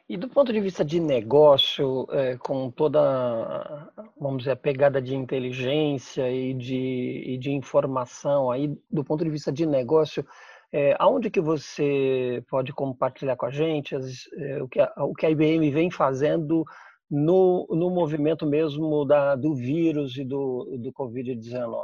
E 0.09 0.15
do 0.15 0.29
ponto 0.29 0.53
de 0.53 0.61
vista 0.61 0.85
de 0.85 1.01
negócio, 1.01 2.07
é, 2.11 2.37
com 2.37 2.71
toda, 2.71 3.91
vamos 4.17 4.39
dizer, 4.39 4.51
a 4.51 4.55
pegada 4.55 5.01
de 5.01 5.13
inteligência 5.13 6.31
e 6.31 6.53
de, 6.53 7.23
e 7.25 7.37
de 7.37 7.51
informação, 7.51 8.49
aí 8.49 8.73
do 8.89 9.03
ponto 9.03 9.25
de 9.25 9.29
vista 9.29 9.51
de 9.51 9.65
negócio, 9.65 10.25
é, 10.71 10.95
aonde 10.97 11.29
que 11.29 11.41
você 11.41 12.41
pode 12.49 12.71
compartilhar 12.71 13.35
com 13.35 13.47
a 13.47 13.51
gente 13.51 13.95
as, 13.95 14.31
é, 14.37 14.63
o, 14.63 14.67
que 14.69 14.79
a, 14.79 14.93
o 14.99 15.13
que 15.13 15.25
a 15.25 15.29
IBM 15.29 15.69
vem 15.71 15.91
fazendo 15.91 16.63
no, 17.11 17.67
no 17.69 17.89
movimento 17.89 18.45
mesmo 18.45 19.03
da, 19.03 19.35
do 19.35 19.53
vírus 19.55 20.17
e 20.17 20.23
do, 20.23 20.77
do 20.79 20.93
Covid-19? 20.93 21.83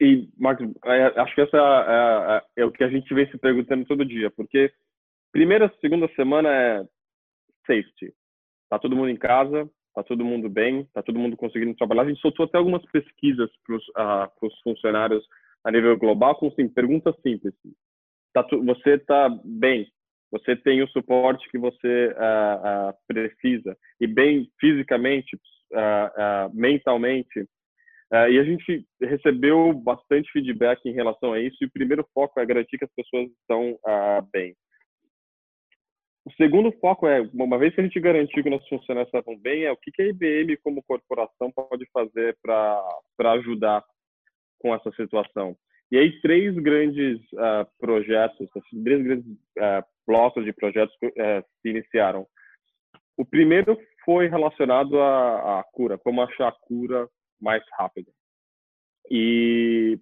E, 0.00 0.28
Marcos, 0.36 0.68
é, 0.84 1.20
acho 1.20 1.34
que 1.34 1.40
essa 1.40 1.56
é, 1.56 2.60
é, 2.60 2.62
é 2.62 2.64
o 2.64 2.72
que 2.72 2.84
a 2.84 2.88
gente 2.88 3.12
vem 3.14 3.30
se 3.30 3.38
perguntando 3.38 3.84
todo 3.86 4.04
dia, 4.04 4.30
porque 4.30 4.70
Primeira, 5.36 5.70
segunda 5.82 6.08
semana 6.14 6.48
é 6.50 6.82
safety. 7.66 8.10
Tá 8.70 8.78
todo 8.78 8.96
mundo 8.96 9.10
em 9.10 9.18
casa, 9.18 9.68
tá 9.94 10.02
todo 10.02 10.24
mundo 10.24 10.48
bem, 10.48 10.88
tá 10.94 11.02
todo 11.02 11.18
mundo 11.18 11.36
conseguindo 11.36 11.74
trabalhar. 11.74 12.04
A 12.04 12.08
gente 12.08 12.22
soltou 12.22 12.46
até 12.46 12.56
algumas 12.56 12.82
pesquisas 12.90 13.50
para 13.62 13.76
os 13.76 13.86
uh, 13.88 14.50
funcionários 14.64 15.22
a 15.62 15.70
nível 15.70 15.94
global 15.98 16.36
com 16.36 16.50
sim, 16.52 16.66
perguntas 16.66 17.14
simples. 17.20 17.52
Tá 18.32 18.44
tu, 18.44 18.64
você 18.64 18.94
está 18.94 19.28
bem? 19.44 19.86
Você 20.32 20.56
tem 20.56 20.82
o 20.82 20.88
suporte 20.88 21.46
que 21.50 21.58
você 21.58 22.14
uh, 22.16 22.88
uh, 22.88 22.94
precisa 23.06 23.76
e 24.00 24.06
bem 24.06 24.50
fisicamente, 24.58 25.38
mentalmente. 26.54 27.46
e 28.10 28.38
a 28.38 28.42
gente 28.42 28.86
recebeu 29.02 29.74
bastante 29.74 30.32
feedback 30.32 30.80
em 30.86 30.94
relação 30.94 31.34
a 31.34 31.40
isso. 31.40 31.58
E 31.60 31.66
o 31.66 31.70
primeiro 31.70 32.08
foco 32.14 32.40
é 32.40 32.46
garantir 32.46 32.78
que 32.78 32.86
as 32.86 32.94
pessoas 32.94 33.28
estão 33.42 33.78
bem. 34.32 34.56
O 36.26 36.32
segundo 36.32 36.72
foco 36.80 37.06
é, 37.06 37.20
uma 37.32 37.56
vez 37.56 37.72
que 37.72 37.80
a 37.80 37.84
gente 37.84 38.00
garantir 38.00 38.42
que 38.42 38.50
nossos 38.50 38.68
funcionários 38.68 39.08
estavam 39.14 39.38
bem, 39.38 39.62
é 39.62 39.70
o 39.70 39.76
que, 39.76 40.02
a 40.02 40.06
IBM 40.06 40.56
como 40.56 40.82
corporação 40.82 41.52
pode 41.52 41.86
fazer 41.92 42.36
para 42.42 43.32
ajudar 43.34 43.84
com 44.58 44.74
essa 44.74 44.90
situação. 44.96 45.56
E 45.88 45.96
aí 45.96 46.20
três 46.20 46.52
grandes 46.56 47.20
uh, 47.34 47.64
projetos, 47.78 48.48
assim, 48.56 48.82
três 48.82 49.04
grandes 49.04 49.24
uh, 49.30 49.84
blocos 50.04 50.44
de 50.44 50.52
projetos 50.52 50.92
uh, 50.96 51.46
se 51.62 51.68
iniciaram. 51.68 52.26
O 53.16 53.24
primeiro 53.24 53.78
foi 54.04 54.26
relacionado 54.26 55.00
à, 55.00 55.60
à 55.60 55.64
cura, 55.70 55.96
como 55.96 56.22
achar 56.22 56.48
a 56.48 56.56
cura 56.60 57.08
mais 57.40 57.62
rápida. 57.78 58.10
E 59.08 59.96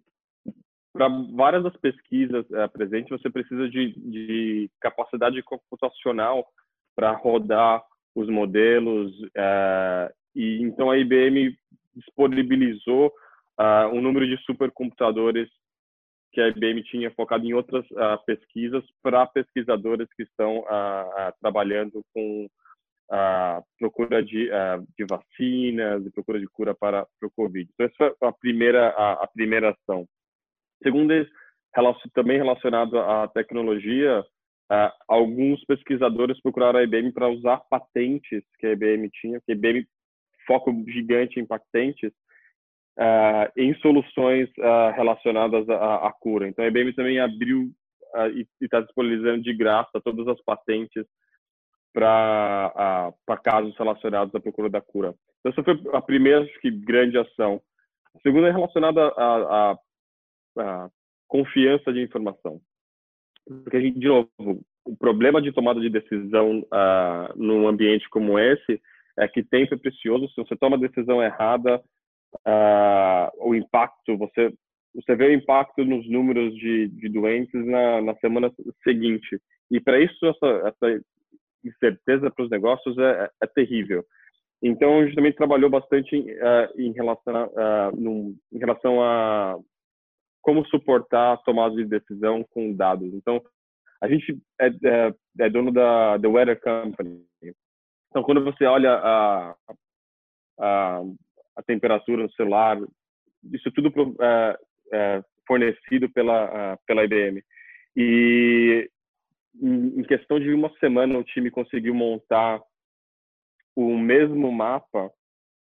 para 0.95 1.09
várias 1.09 1.65
das 1.65 1.77
pesquisas 1.77 2.49
é, 2.53 2.69
presentes, 2.69 3.11
você 3.11 3.29
precisa 3.29 3.69
de, 3.69 3.93
de 3.99 4.71
capacidade 4.81 5.43
computacional 5.43 6.47
para 6.95 7.11
rodar 7.13 7.83
os 8.15 8.29
modelos. 8.29 9.13
É, 9.37 10.13
e 10.37 10.63
então 10.63 10.91
a 10.91 10.97
IBM 10.97 11.57
disponibilizou 11.95 13.13
uh, 13.61 13.89
um 13.93 14.01
número 14.01 14.27
de 14.27 14.37
supercomputadores 14.45 15.49
que 16.33 16.41
a 16.41 16.49
IBM 16.49 16.83
tinha 16.85 17.13
focado 17.13 17.45
em 17.45 17.55
outras 17.55 17.85
uh, 17.93 18.25
pesquisas 18.27 18.85
para 19.03 19.27
pesquisadores 19.27 20.09
que 20.17 20.25
estão 20.25 20.61
uh, 20.61 21.33
trabalhando 21.41 22.05
com 22.13 22.49
a 23.11 23.63
procura 23.79 24.25
de, 24.25 24.49
de 24.97 25.05
vacinas 25.05 26.05
e 26.07 26.11
procura 26.11 26.41
de 26.41 26.47
cura 26.47 26.75
para, 26.75 27.07
para 27.21 27.27
o 27.29 27.31
Covid. 27.37 27.71
Então, 27.73 27.87
essa 27.87 28.17
foi 28.19 28.29
a 28.29 28.33
primeira, 28.33 28.89
a, 28.89 29.25
a 29.25 29.27
primeira 29.27 29.71
ação. 29.71 30.09
Segundo 30.85 31.13
também 32.13 32.37
relacionado 32.37 32.99
à 32.99 33.27
tecnologia, 33.27 34.21
uh, 34.21 34.93
alguns 35.09 35.65
pesquisadores 35.65 36.41
procuraram 36.41 36.79
a 36.79 36.85
IBM 36.85 37.11
para 37.11 37.29
usar 37.29 37.63
patentes 37.71 38.45
que 38.59 38.67
a 38.67 38.73
IBM 38.73 39.11
tinha, 39.11 39.41
que 39.41 39.51
a 39.51 39.55
IBM 39.55 39.87
foco 40.47 40.71
gigante 40.87 41.41
em 41.41 41.47
patentes, 41.47 42.13
uh, 42.99 43.51
em 43.57 43.75
soluções 43.77 44.49
uh, 44.59 44.95
relacionadas 44.95 45.69
à, 45.69 46.13
cura. 46.21 46.47
Então, 46.47 46.65
a 46.65 46.69
IBM 46.69 46.93
também 46.93 47.19
abriu 47.19 47.71
e 48.33 48.47
está 48.61 48.81
disponibilizando 48.81 49.43
de 49.43 49.53
graça 49.53 50.01
todas 50.05 50.29
as 50.29 50.41
patentes 50.43 51.05
para 51.93 53.13
casos 53.43 53.77
relacionados 53.77 54.33
à 54.33 54.39
procura 54.39 54.71
da 54.71 54.81
cura. 54.81 55.15
Então, 55.41 55.51
essa 55.51 55.65
foi 55.65 55.81
a 55.93 56.01
primeira 56.01 56.43
acho 56.45 56.61
que, 56.61 56.71
grande 56.71 57.19
ação. 57.19 57.61
A 58.15 58.21
segunda 58.21 58.47
é 58.49 58.53
relacionada 58.53 59.03
a, 59.17 59.73
a 59.73 59.79
a 60.59 60.89
confiança 61.29 61.93
de 61.93 62.03
informação. 62.03 62.61
Porque 63.47 63.81
gente, 63.81 63.99
de 63.99 64.09
novo, 64.09 64.29
o 64.85 64.97
problema 64.97 65.41
de 65.41 65.53
tomada 65.53 65.81
de 65.81 65.91
decisão 65.91 66.61
uh, 66.61 67.37
num 67.37 67.69
ambiente 67.69 68.09
como 68.11 68.39
esse 68.39 68.81
é 69.19 69.29
que 69.29 69.43
tempo 69.43 69.75
é 69.75 69.79
precioso. 69.79 70.29
Se 70.29 70.37
você 70.37 70.57
toma 70.57 70.77
a 70.77 70.81
decisão 70.81 71.23
errada, 71.23 71.83
uh, 72.47 73.49
o 73.49 73.55
impacto, 73.55 74.17
você 74.17 74.53
você 74.95 75.17
vê 75.17 75.27
o 75.27 75.35
impacto 75.35 75.85
nos 75.85 76.09
números 76.09 76.55
de, 76.55 76.87
de 76.89 77.09
doentes 77.09 77.67
na, 77.67 78.01
na 78.01 78.15
semana 78.17 78.53
seguinte. 78.85 79.41
E 79.71 79.81
para 79.81 79.99
isso, 79.99 80.25
essa, 80.25 80.69
essa 80.69 81.05
incerteza 81.65 82.31
para 82.31 82.45
os 82.45 82.51
negócios 82.51 82.97
é, 82.97 83.25
é, 83.25 83.31
é, 83.43 83.47
terrível. 83.49 84.05
Então, 84.63 85.01
a 85.01 85.05
gente 85.05 85.17
também 85.17 85.33
trabalhou 85.33 85.69
bastante 85.69 86.17
uh, 86.17 86.81
em, 86.81 86.93
relação, 86.93 87.47
uh, 87.47 87.97
num, 87.97 88.37
em 88.53 88.59
relação 88.59 89.03
a 89.03 89.59
como 90.45 90.65
suportar 90.67 91.33
a 91.33 91.37
tomada 91.39 91.75
de 91.75 91.85
decisão 91.87 92.45
com 92.51 92.73
dados. 92.73 93.13
Então, 93.15 93.43
a 94.01 94.07
gente 94.07 94.39
é, 94.61 94.67
é, 94.67 95.15
é 95.41 95.51
dono 95.51 95.73
da 95.73 96.19
The 96.19 96.29
Weather 96.29 96.61
Company. 96.61 97.25
Então, 98.11 98.23
quando 98.23 98.45
você 98.45 98.65
olha 98.67 98.93
a, 98.93 99.55
a, 100.61 101.01
a 101.57 101.63
temperatura 101.63 102.23
no 102.23 102.33
celular 102.33 102.79
isso 103.53 103.71
tudo 103.73 103.89
uh, 103.89 104.13
uh, 104.13 105.25
fornecido 105.47 106.09
pela, 106.11 106.79
pela 106.87 107.05
IBM. 107.05 107.43
E 107.97 108.89
em 109.61 110.03
questão 110.05 110.41
de 110.41 110.53
uma 110.53 110.71
semana, 110.79 111.19
o 111.19 111.25
time 111.25 111.51
conseguiu 111.51 111.95
montar 111.95 112.61
o 113.77 113.97
mesmo 113.97 114.51
mapa 114.51 115.11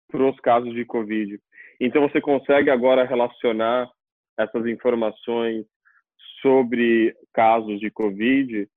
para 0.09 0.29
os 0.29 0.39
casos 0.39 0.73
de 0.73 0.85
Covid. 0.85 1.39
Então, 1.79 2.07
você 2.07 2.21
consegue 2.21 2.69
agora 2.69 3.05
relacionar 3.05 3.89
essas 4.37 4.65
informações 4.67 5.65
sobre 6.41 7.15
casos 7.33 7.79
de 7.79 7.89
Covid 7.89 8.67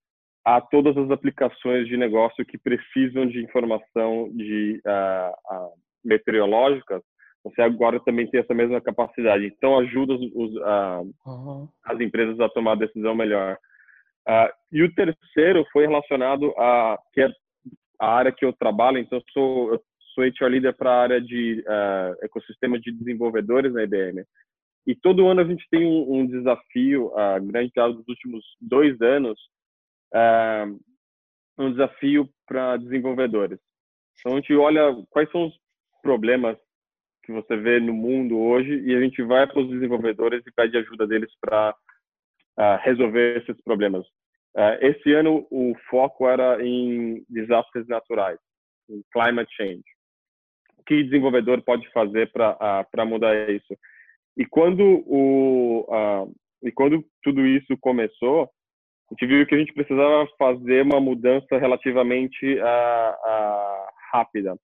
a 0.46 0.60
todas 0.60 0.96
as 0.96 1.10
aplicações 1.10 1.88
de 1.88 1.96
negócio 1.96 2.46
que 2.46 2.56
precisam 2.56 3.26
de 3.26 3.42
informação 3.42 4.30
de 4.32 4.80
uh, 4.86 5.56
uh, 5.56 5.72
meteorológicas. 6.04 7.02
Você 7.42 7.60
agora 7.60 7.98
também 7.98 8.28
tem 8.28 8.40
essa 8.40 8.54
mesma 8.54 8.80
capacidade. 8.80 9.44
Então, 9.44 9.76
ajuda 9.80 10.14
os, 10.14 10.54
uh, 10.54 11.12
uhum. 11.26 11.68
as 11.84 12.00
empresas 12.00 12.38
a 12.38 12.48
tomar 12.48 12.72
a 12.72 12.76
decisão 12.86 13.14
melhor. 13.14 13.58
e 14.70 14.84
o 14.84 14.94
terceiro 14.94 15.66
foi 15.72 15.86
relacionado 15.86 16.54
a 16.56 16.96
que 17.12 17.22
é 17.22 17.28
a 18.00 18.14
área 18.14 18.32
que 18.32 18.44
eu 18.44 18.52
trabalho. 18.52 18.98
Então, 18.98 19.18
eu 19.18 19.24
sou, 19.32 19.72
eu 19.72 19.82
sou 20.14 20.24
HR 20.24 20.48
líder 20.48 20.74
para 20.74 20.90
a 20.92 21.02
área 21.02 21.20
de 21.20 21.64
ecossistema 22.22 22.78
de 22.78 22.92
desenvolvedores 22.92 23.72
na 23.72 23.82
IBM. 23.82 24.24
E 24.86 24.94
todo 24.94 25.26
ano 25.26 25.40
a 25.40 25.44
gente 25.44 25.66
tem 25.70 25.84
um, 25.84 26.20
um 26.20 26.26
desafio, 26.26 27.16
a 27.18 27.38
grande 27.38 27.72
caso 27.72 27.96
dos 27.96 28.08
últimos 28.08 28.44
dois 28.60 29.00
anos, 29.00 29.38
é, 30.14 30.66
um 31.58 31.70
desafio 31.70 32.28
para 32.46 32.76
desenvolvedores. 32.76 33.58
Então 34.20 34.32
a 34.32 34.40
gente 34.40 34.54
olha 34.54 34.94
quais 35.10 35.30
são 35.30 35.46
os 35.46 35.54
problemas 36.02 36.56
que 37.24 37.32
você 37.32 37.56
vê 37.56 37.80
no 37.80 37.92
mundo 37.92 38.38
hoje 38.38 38.80
e 38.84 38.94
a 38.94 39.00
gente 39.00 39.20
vai 39.22 39.46
para 39.46 39.60
os 39.60 39.68
desenvolvedores 39.68 40.44
e 40.46 40.52
pede 40.52 40.78
ajuda 40.78 41.06
deles 41.06 41.30
para 41.40 41.70
uh, 41.70 42.62
é, 42.62 42.80
resolver 42.84 43.42
esses 43.42 43.60
problemas. 43.62 44.06
Uh, 44.56 44.78
esse 44.80 45.12
ano 45.12 45.46
o 45.50 45.74
foco 45.90 46.28
era 46.28 46.64
em 46.64 47.24
desastres 47.28 47.86
naturais, 47.88 48.38
em 48.88 49.02
climate 49.12 49.52
change. 49.56 49.84
O 50.78 50.84
que 50.84 51.02
desenvolvedor 51.02 51.60
pode 51.62 51.90
fazer 51.90 52.30
para 52.30 52.86
uh, 52.96 53.06
mudar 53.06 53.50
isso? 53.50 53.76
E 54.36 54.44
quando 54.44 55.02
o 55.06 55.86
uh, 55.88 56.32
e 56.62 56.72
quando 56.72 57.04
tudo 57.22 57.46
isso 57.46 57.76
começou, 57.78 58.44
a 58.44 59.14
gente 59.14 59.26
viu 59.26 59.46
que 59.46 59.54
a 59.54 59.58
gente 59.58 59.72
precisava 59.72 60.26
fazer 60.38 60.82
uma 60.82 61.00
mudança 61.00 61.58
relativamente 61.58 62.54
uh, 62.54 62.60
uh, 62.60 63.86
rápida. 64.12 64.56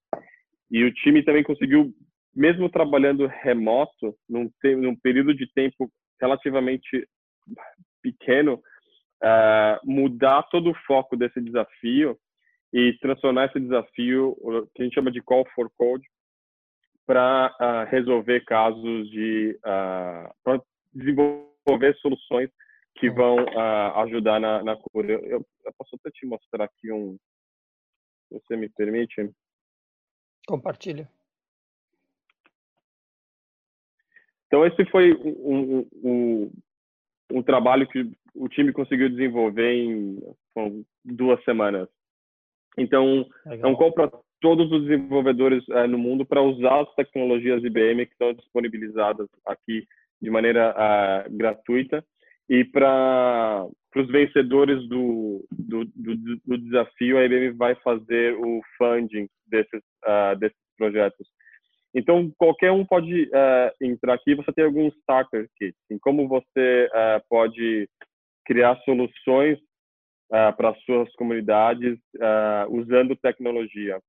E 0.70 0.84
o 0.84 0.92
time 0.92 1.22
também 1.22 1.44
conseguiu, 1.44 1.92
mesmo 2.34 2.68
trabalhando 2.68 3.26
remoto, 3.26 4.16
num, 4.28 4.50
num 4.78 4.96
período 4.96 5.34
de 5.34 5.46
tempo 5.52 5.90
relativamente 6.20 7.06
pequeno, 8.02 8.60
mudar 9.84 10.42
todo 10.44 10.70
o 10.70 10.74
foco 10.86 11.16
desse 11.16 11.40
desafio 11.40 12.16
e 12.72 12.94
transformar 13.00 13.46
esse 13.46 13.60
desafio, 13.60 14.36
que 14.74 14.82
a 14.82 14.84
gente 14.84 14.94
chama 14.94 15.12
de 15.12 15.20
call 15.20 15.46
for 15.54 15.70
code, 15.76 16.04
para 17.06 17.48
uh, 17.48 17.64
ah, 17.64 17.84
resolver 17.84 18.44
casos 18.44 19.10
de 19.10 19.58
uh, 19.64 20.32
para 20.42 20.62
desenvolver 20.94 21.96
soluções 22.00 22.50
que 22.96 23.08
uhum. 23.08 23.14
vão 23.14 23.44
uh, 23.44 23.98
ajudar 24.04 24.40
na, 24.40 24.62
na 24.62 24.76
cura. 24.76 25.12
Eu, 25.12 25.44
eu, 25.64 25.72
posso 25.76 25.96
até 25.96 26.10
te 26.10 26.26
mostrar 26.26 26.64
aqui 26.64 26.92
um, 26.92 27.16
se 28.28 28.34
você 28.34 28.56
me 28.56 28.68
permite. 28.68 29.30
Compartilha. 30.46 31.08
Então 34.46 34.66
esse 34.66 34.84
foi 34.90 35.14
um, 35.14 35.88
um, 36.04 36.52
um, 37.32 37.42
trabalho 37.42 37.88
que 37.88 38.12
o 38.34 38.48
time 38.48 38.70
conseguiu 38.70 39.08
desenvolver 39.08 39.72
em 39.72 40.20
duas 41.02 41.42
semanas. 41.44 41.88
Então 42.76 43.26
Legal. 43.46 43.70
é 43.70 43.72
um 43.72 43.76
todos 44.42 44.70
os 44.72 44.84
desenvolvedores 44.84 45.64
é, 45.70 45.86
no 45.86 45.96
mundo 45.96 46.26
para 46.26 46.42
usar 46.42 46.82
as 46.82 46.94
tecnologias 46.96 47.62
IBM 47.62 48.04
que 48.04 48.12
estão 48.12 48.34
disponibilizadas 48.34 49.28
aqui 49.46 49.86
de 50.20 50.30
maneira 50.30 50.74
uh, 50.74 51.36
gratuita 51.36 52.04
e 52.48 52.64
para 52.64 53.66
os 53.96 54.08
vencedores 54.08 54.86
do, 54.88 55.46
do, 55.50 55.84
do, 55.84 56.16
do, 56.44 56.58
desafio 56.58 57.18
a 57.18 57.24
IBM 57.24 57.52
vai 57.52 57.74
fazer 57.76 58.34
o 58.34 58.60
funding 58.76 59.28
desses 59.46 59.80
uh, 60.04 60.36
desses 60.38 60.58
projetos. 60.76 61.26
Então 61.94 62.30
qualquer 62.36 62.72
um 62.72 62.84
pode 62.84 63.30
entrar 63.80 64.14
aqui. 64.14 64.34
Você 64.34 64.52
tem 64.52 64.64
alguns 64.64 64.94
starter 64.98 65.48
kits 65.56 65.78
em 65.90 65.98
como 65.98 66.26
você 66.26 66.88
pode 67.28 67.88
criar 68.46 68.80
soluções 68.84 69.58
para 70.30 70.74
suas 70.86 71.12
comunidades 71.16 71.98
usando 72.70 73.14
tecnologia 73.14 74.00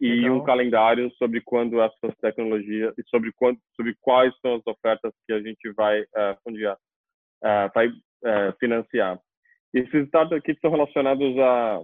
e 0.00 0.08
Legal. 0.08 0.36
um 0.36 0.44
calendário 0.44 1.10
sobre 1.12 1.40
quando 1.40 1.80
essas 1.80 2.14
tecnologias 2.20 2.92
e 2.98 3.02
sobre 3.08 3.32
quando 3.32 3.58
sobre 3.76 3.96
quais 4.00 4.32
são 4.40 4.56
as 4.56 4.66
ofertas 4.66 5.12
que 5.26 5.32
a 5.32 5.40
gente 5.40 5.72
vai 5.72 6.02
uh, 6.02 6.36
fundiar, 6.42 6.76
uh, 6.76 7.70
vai 7.74 7.88
uh, 7.88 8.52
financiar. 8.58 9.18
Esses 9.72 10.10
dados 10.10 10.32
aqui 10.32 10.52
estão 10.52 10.70
relacionados 10.70 11.38
a 11.38 11.80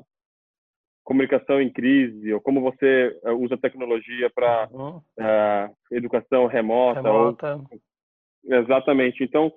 comunicação 1.04 1.60
em 1.60 1.72
crise 1.72 2.32
ou 2.32 2.40
como 2.40 2.60
você 2.60 3.18
usa 3.38 3.56
tecnologia 3.56 4.30
para 4.30 4.68
uhum. 4.70 5.00
educação 5.90 6.46
remota. 6.46 7.02
remota. 7.02 7.56
Ou... 7.56 8.60
Exatamente. 8.60 9.24
Então, 9.24 9.52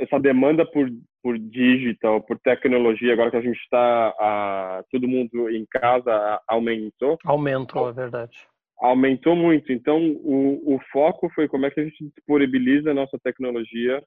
essa 0.00 0.18
demanda 0.18 0.64
por 0.64 0.88
por 1.22 1.38
digital, 1.38 2.22
por 2.22 2.38
tecnologia, 2.38 3.12
agora 3.12 3.30
que 3.30 3.36
a 3.36 3.42
gente 3.42 3.58
está, 3.58 4.82
todo 4.90 5.08
mundo 5.08 5.50
em 5.50 5.66
casa, 5.66 6.40
aumentou. 6.46 7.18
Aumentou, 7.24 7.88
é 7.88 7.92
verdade. 7.92 8.46
Aumentou 8.80 9.34
muito. 9.34 9.72
Então, 9.72 9.98
o, 9.98 10.76
o 10.76 10.80
foco 10.92 11.28
foi 11.34 11.48
como 11.48 11.66
é 11.66 11.70
que 11.70 11.80
a 11.80 11.84
gente 11.84 12.04
disponibiliza 12.14 12.92
a 12.92 12.94
nossa 12.94 13.18
tecnologia 13.22 14.02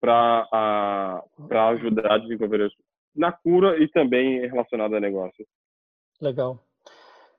para 0.00 1.22
ajudar 1.72 2.14
a 2.14 2.18
desenvolver 2.18 2.70
na 3.14 3.32
cura 3.32 3.82
e 3.82 3.88
também 3.88 4.40
relacionado 4.46 4.94
a 4.94 5.00
negócios. 5.00 5.46
Legal. 6.20 6.58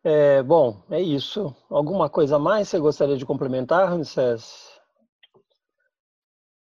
É, 0.03 0.43
bom, 0.43 0.83
é 0.91 1.01
isso. 1.01 1.55
Alguma 1.69 2.09
coisa 2.09 2.37
mais 2.37 2.67
você 2.67 2.77
gostaria 2.77 3.17
de 3.17 3.25
complementar, 3.25 3.89
Ramsés? 3.89 4.72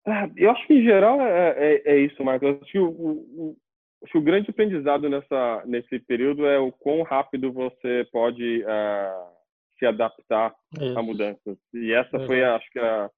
Ah, 0.06 0.30
eu 0.36 0.50
acho 0.50 0.66
que 0.66 0.74
em 0.74 0.84
geral 0.84 1.20
é, 1.20 1.54
é, 1.56 1.82
é 1.84 1.98
isso, 1.98 2.22
Marcos. 2.22 2.62
Acho 2.62 2.72
que 2.72 2.78
o, 2.78 2.90
o, 2.90 3.56
acho 4.02 4.12
que 4.12 4.18
o 4.18 4.22
grande 4.22 4.50
aprendizado 4.50 5.08
nessa, 5.08 5.64
nesse 5.66 5.98
período 5.98 6.46
é 6.46 6.58
o 6.58 6.70
quão 6.70 7.02
rápido 7.02 7.52
você 7.52 8.06
pode 8.12 8.62
uh, 8.62 9.36
se 9.78 9.84
adaptar 9.84 10.54
isso. 10.80 10.96
a 10.98 11.02
mudanças. 11.02 11.58
E 11.74 11.92
essa 11.92 12.24
foi, 12.24 12.44
acho 12.44 12.70
que, 12.70 12.78
a, 12.78 13.10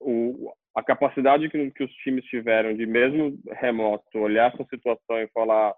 o, 0.00 0.52
a 0.76 0.82
capacidade 0.82 1.48
que, 1.48 1.70
que 1.72 1.84
os 1.84 1.92
times 1.96 2.24
tiveram 2.26 2.72
de, 2.72 2.86
mesmo 2.86 3.36
remoto, 3.50 4.18
olhar 4.18 4.54
essa 4.54 4.64
situação 4.64 5.18
e 5.18 5.28
falar 5.28 5.74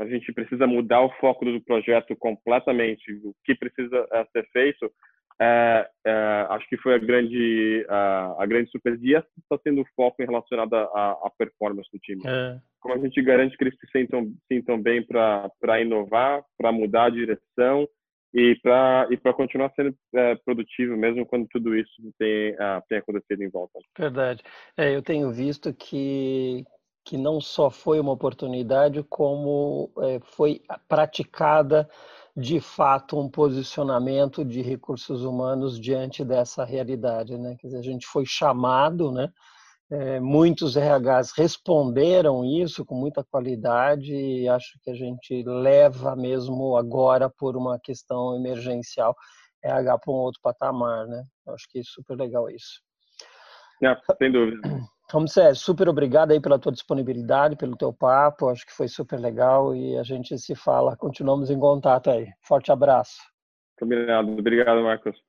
a 0.00 0.06
gente 0.06 0.32
precisa 0.32 0.64
mudar 0.66 1.02
o 1.02 1.10
foco 1.14 1.44
do 1.44 1.60
projeto 1.60 2.14
completamente, 2.16 3.12
o 3.24 3.34
que 3.44 3.54
precisa 3.54 4.04
uh, 4.04 4.26
ser 4.32 4.48
feito, 4.52 4.90
é, 5.40 5.88
é, 6.04 6.46
acho 6.50 6.68
que 6.68 6.76
foi 6.78 6.94
a 6.94 6.98
grande 6.98 7.86
a, 7.88 8.42
a 8.42 8.46
grande 8.46 8.70
surpresa 8.70 8.98
e 9.02 9.14
essa 9.14 9.28
está 9.38 9.56
sendo 9.62 9.82
o 9.82 9.86
foco 9.94 10.20
em 10.20 10.26
relacionado 10.26 10.74
à 10.74 11.30
performance 11.38 11.88
do 11.92 11.98
time. 12.00 12.22
É. 12.26 12.58
Como 12.80 12.94
a 12.94 12.98
gente 12.98 13.22
garante 13.22 13.56
que 13.56 13.64
eles 13.64 13.78
se 13.78 13.86
sintam, 13.92 14.32
sintam 14.50 14.80
bem 14.82 15.04
para 15.04 15.80
inovar, 15.80 16.42
para 16.56 16.72
mudar 16.72 17.04
a 17.04 17.10
direção 17.10 17.88
e 18.34 18.56
para 18.62 19.06
e 19.10 19.16
para 19.16 19.32
continuar 19.32 19.72
sendo 19.76 19.94
é, 20.14 20.34
produtivo 20.44 20.96
mesmo 20.96 21.24
quando 21.24 21.46
tudo 21.48 21.74
isso 21.76 21.92
tem, 22.18 22.52
uh, 22.54 22.82
tem 22.88 22.98
acontecido 22.98 23.42
em 23.42 23.48
volta. 23.48 23.78
Verdade. 23.96 24.42
É, 24.76 24.94
eu 24.94 25.02
tenho 25.02 25.30
visto 25.30 25.72
que 25.72 26.64
que 27.04 27.16
não 27.16 27.40
só 27.40 27.70
foi 27.70 27.98
uma 27.98 28.12
oportunidade, 28.12 29.02
como 29.04 29.90
é, 29.98 30.20
foi 30.20 30.60
praticada 30.86 31.88
de 32.38 32.60
fato 32.60 33.18
um 33.18 33.28
posicionamento 33.28 34.44
de 34.44 34.62
recursos 34.62 35.24
humanos 35.24 35.78
diante 35.78 36.24
dessa 36.24 36.64
realidade, 36.64 37.36
né? 37.36 37.56
Quer 37.58 37.66
dizer, 37.66 37.78
a 37.78 37.82
gente 37.82 38.06
foi 38.06 38.24
chamado, 38.24 39.10
né? 39.10 39.28
É, 39.90 40.20
muitos 40.20 40.76
RHs 40.76 41.32
responderam 41.34 42.44
isso 42.44 42.84
com 42.84 42.94
muita 42.94 43.24
qualidade 43.24 44.14
e 44.14 44.48
acho 44.48 44.78
que 44.82 44.90
a 44.90 44.94
gente 44.94 45.42
leva 45.42 46.14
mesmo 46.14 46.76
agora 46.76 47.28
por 47.28 47.56
uma 47.56 47.78
questão 47.80 48.36
emergencial 48.36 49.16
RH 49.64 49.98
para 49.98 50.12
um 50.12 50.16
outro 50.16 50.40
patamar, 50.40 51.06
né? 51.06 51.24
Acho 51.48 51.66
que 51.70 51.80
é 51.80 51.82
super 51.82 52.16
legal 52.16 52.48
isso. 52.48 52.80
É, 53.82 53.96
sem 54.16 54.30
dúvida. 54.30 54.60
Ramsés, 55.10 55.58
super 55.58 55.88
obrigado 55.88 56.32
aí 56.32 56.40
pela 56.40 56.58
tua 56.58 56.70
disponibilidade, 56.70 57.56
pelo 57.56 57.76
teu 57.76 57.92
papo, 57.92 58.48
acho 58.48 58.66
que 58.66 58.72
foi 58.72 58.88
super 58.88 59.18
legal 59.18 59.74
e 59.74 59.96
a 59.96 60.02
gente 60.02 60.36
se 60.38 60.54
fala, 60.54 60.96
continuamos 60.96 61.50
em 61.50 61.58
contato 61.58 62.10
aí. 62.10 62.28
Forte 62.42 62.70
abraço. 62.70 63.18
Combinado, 63.78 64.30
obrigado 64.32 64.82
Marcos. 64.82 65.27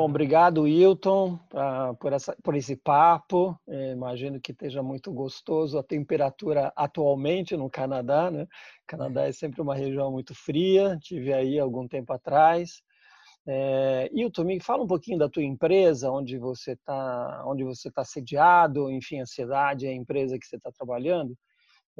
Bom, 0.00 0.06
obrigado, 0.06 0.62
Wilton, 0.62 1.38
uh, 1.52 1.94
por, 2.00 2.14
essa, 2.14 2.34
por 2.42 2.54
esse 2.56 2.74
papo. 2.74 3.54
É, 3.68 3.92
imagino 3.92 4.40
que 4.40 4.50
esteja 4.50 4.82
muito 4.82 5.12
gostoso 5.12 5.76
a 5.78 5.82
temperatura 5.82 6.72
atualmente 6.74 7.54
no 7.54 7.68
Canadá. 7.68 8.30
Né? 8.30 8.44
O 8.44 8.46
Canadá 8.86 9.26
é 9.26 9.32
sempre 9.32 9.60
uma 9.60 9.74
região 9.74 10.10
muito 10.10 10.34
fria. 10.34 10.96
Tive 11.02 11.34
aí 11.34 11.58
algum 11.58 11.86
tempo 11.86 12.14
atrás. 12.14 12.80
É, 13.46 14.08
Hilton, 14.10 14.44
me 14.44 14.58
fala 14.58 14.84
um 14.84 14.86
pouquinho 14.86 15.18
da 15.18 15.28
tua 15.28 15.44
empresa, 15.44 16.10
onde 16.10 16.38
você 16.38 16.72
está, 16.72 17.42
onde 17.46 17.62
você 17.62 17.88
está 17.88 18.02
sediado, 18.02 18.90
enfim, 18.90 19.20
a 19.20 19.26
cidade, 19.26 19.86
a 19.86 19.92
empresa 19.92 20.38
que 20.38 20.46
você 20.46 20.56
está 20.56 20.72
trabalhando. 20.72 21.36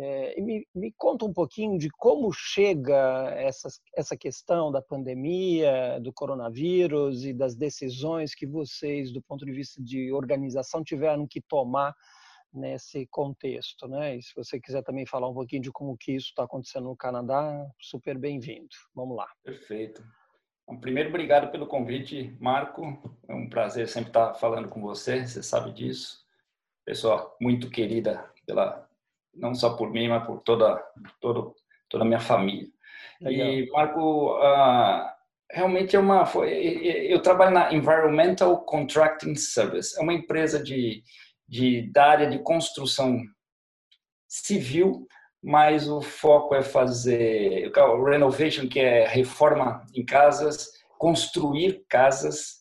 É, 0.03 0.41
me, 0.41 0.67
me, 0.75 0.93
conta 0.97 1.27
um 1.27 1.33
pouquinho 1.33 1.79
de 1.79 1.91
como 1.91 2.33
chega 2.33 3.35
essa, 3.37 3.69
essa 3.95 4.17
questão 4.17 4.73
da 4.73 4.81
pandemia, 4.81 6.01
do 6.01 6.11
coronavírus 6.11 7.25
e 7.25 7.35
das 7.35 7.55
decisões 7.55 8.35
que 8.35 8.47
vocês, 8.47 9.13
do 9.13 9.21
ponto 9.21 9.45
de 9.45 9.53
vista 9.53 9.83
de 9.83 10.11
organização, 10.11 10.83
tiveram 10.83 11.27
que 11.27 11.43
tomar 11.43 11.95
nesse 12.53 13.07
contexto, 13.09 13.87
né? 13.87 14.17
E 14.17 14.23
se 14.23 14.35
você 14.35 14.59
quiser 14.59 14.83
também 14.83 15.05
falar 15.05 15.29
um 15.29 15.35
pouquinho 15.35 15.63
de 15.63 15.71
como 15.71 15.97
que 15.99 16.13
isso 16.13 16.29
está 16.29 16.45
acontecendo 16.45 16.85
no 16.85 16.97
Canadá, 16.97 17.69
super 17.79 18.17
bem-vindo. 18.17 18.71
Vamos 18.95 19.17
lá. 19.17 19.29
Perfeito. 19.45 20.03
Primeiro, 20.81 21.11
obrigado 21.11 21.51
pelo 21.51 21.67
convite, 21.67 22.37
Marco. 22.41 22.83
É 23.29 23.35
um 23.35 23.49
prazer 23.49 23.89
sempre 23.89 24.11
estar 24.11 24.35
falando 24.35 24.69
com 24.69 24.81
você, 24.81 25.27
você 25.27 25.43
sabe 25.43 25.73
disso. 25.73 26.25
Pessoa 26.87 27.37
muito 27.41 27.69
querida 27.69 28.33
pela 28.47 28.89
não 29.35 29.55
só 29.55 29.77
por 29.77 29.91
mim, 29.91 30.09
mas 30.09 30.27
por 30.27 30.41
toda 30.43 30.83
todo, 31.21 31.55
toda 31.89 32.05
a 32.05 32.07
minha 32.07 32.21
família. 32.21 32.69
Legal. 33.21 33.49
E 33.49 33.71
Marco, 33.71 34.37
uh, 34.39 35.07
realmente 35.51 35.97
é 35.97 35.99
uma 35.99 36.25
foi, 36.27 36.51
eu 37.09 37.21
trabalho 37.21 37.53
na 37.53 37.73
Environmental 37.73 38.65
Contracting 38.65 39.35
Service. 39.35 39.99
É 39.99 40.03
uma 40.03 40.15
empresa 40.15 40.63
de 40.63 41.03
de 41.49 41.91
da 41.91 42.07
área 42.07 42.31
de 42.31 42.39
construção 42.39 43.21
civil 44.29 45.09
mas 45.43 45.89
o 45.89 46.01
foco 46.01 46.55
é 46.55 46.63
fazer 46.63 47.73
renovation, 48.05 48.69
que 48.69 48.79
é 48.79 49.07
reforma 49.07 49.87
em 49.95 50.05
casas, 50.05 50.69
construir 50.99 51.85
casas 51.89 52.60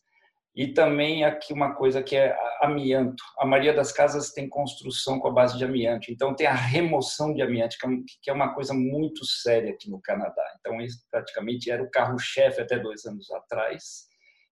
e 0.59 0.73
também 0.73 1.23
aqui 1.23 1.53
uma 1.53 1.73
coisa 1.73 2.03
que 2.03 2.17
é 2.17 2.37
amianto. 2.61 3.23
A 3.37 3.45
maioria 3.45 3.73
das 3.73 3.93
casas 3.93 4.31
tem 4.31 4.49
construção 4.49 5.17
com 5.17 5.29
a 5.29 5.31
base 5.31 5.57
de 5.57 5.63
amianto, 5.63 6.11
então 6.11 6.35
tem 6.35 6.47
a 6.47 6.53
remoção 6.53 7.33
de 7.33 7.41
amianto, 7.41 7.77
que 8.21 8.29
é 8.29 8.33
uma 8.33 8.53
coisa 8.53 8.73
muito 8.73 9.25
séria 9.25 9.71
aqui 9.71 9.89
no 9.89 10.01
Canadá. 10.01 10.43
Então 10.59 10.81
isso 10.81 10.99
praticamente 11.09 11.71
era 11.71 11.81
o 11.81 11.89
carro-chefe 11.89 12.59
até 12.59 12.77
dois 12.77 13.05
anos 13.05 13.31
atrás. 13.31 14.09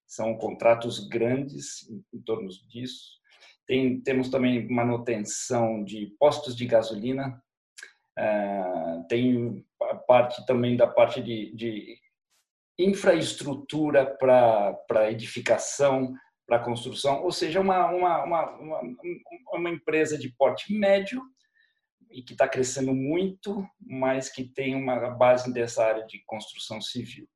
São 0.07 0.37
contratos 0.37 1.09
grandes 1.09 1.85
em 2.13 2.21
torno 2.21 2.47
disso. 2.69 3.17
Tem, 3.67 3.99
temos 3.99 4.29
também 4.29 4.65
manutenção 4.69 5.83
de 5.83 6.15
postos 6.17 6.55
de 6.55 6.65
gasolina, 6.65 7.37
Uh, 8.19 9.05
tem 9.07 9.63
a 9.79 9.93
parte 9.95 10.43
também 10.47 10.75
da 10.75 10.87
parte 10.87 11.21
de, 11.21 11.55
de 11.55 11.99
infraestrutura 12.77 14.05
para 14.05 15.11
edificação, 15.11 16.13
para 16.45 16.59
construção, 16.59 17.23
ou 17.23 17.31
seja, 17.31 17.59
uma, 17.59 17.87
uma, 17.87 18.23
uma, 18.23 18.81
uma, 19.53 19.69
empresa 19.69 20.17
de 20.17 20.29
porte 20.29 20.73
médio 20.73 21.21
e 22.09 22.21
que 22.21 22.31
está 22.31 22.47
crescendo 22.47 22.93
muito, 22.93 23.67
mas 23.79 24.29
que 24.29 24.45
tem 24.45 24.73
uma 24.73 25.09
base 25.09 25.51
dessa 25.51 25.83
área 25.83 26.05
de 26.05 26.23
construção 26.25 26.79
civil. 26.79 27.27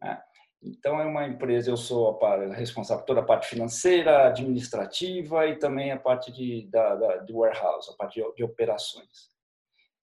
Né? 0.00 0.18
Então, 0.62 0.98
é 0.98 1.04
uma 1.04 1.26
empresa, 1.26 1.70
eu 1.70 1.76
sou 1.76 2.18
responsável 2.52 3.02
por 3.02 3.08
toda 3.08 3.20
a 3.20 3.24
parte 3.24 3.48
financeira, 3.48 4.28
administrativa 4.28 5.46
e 5.46 5.58
também 5.58 5.90
a 5.90 5.98
parte 5.98 6.32
de, 6.32 6.68
da, 6.70 6.94
da, 6.94 7.16
de 7.18 7.32
warehouse, 7.32 7.90
a 7.90 7.96
parte 7.96 8.20
de, 8.20 8.34
de 8.34 8.44
operações. 8.44 9.32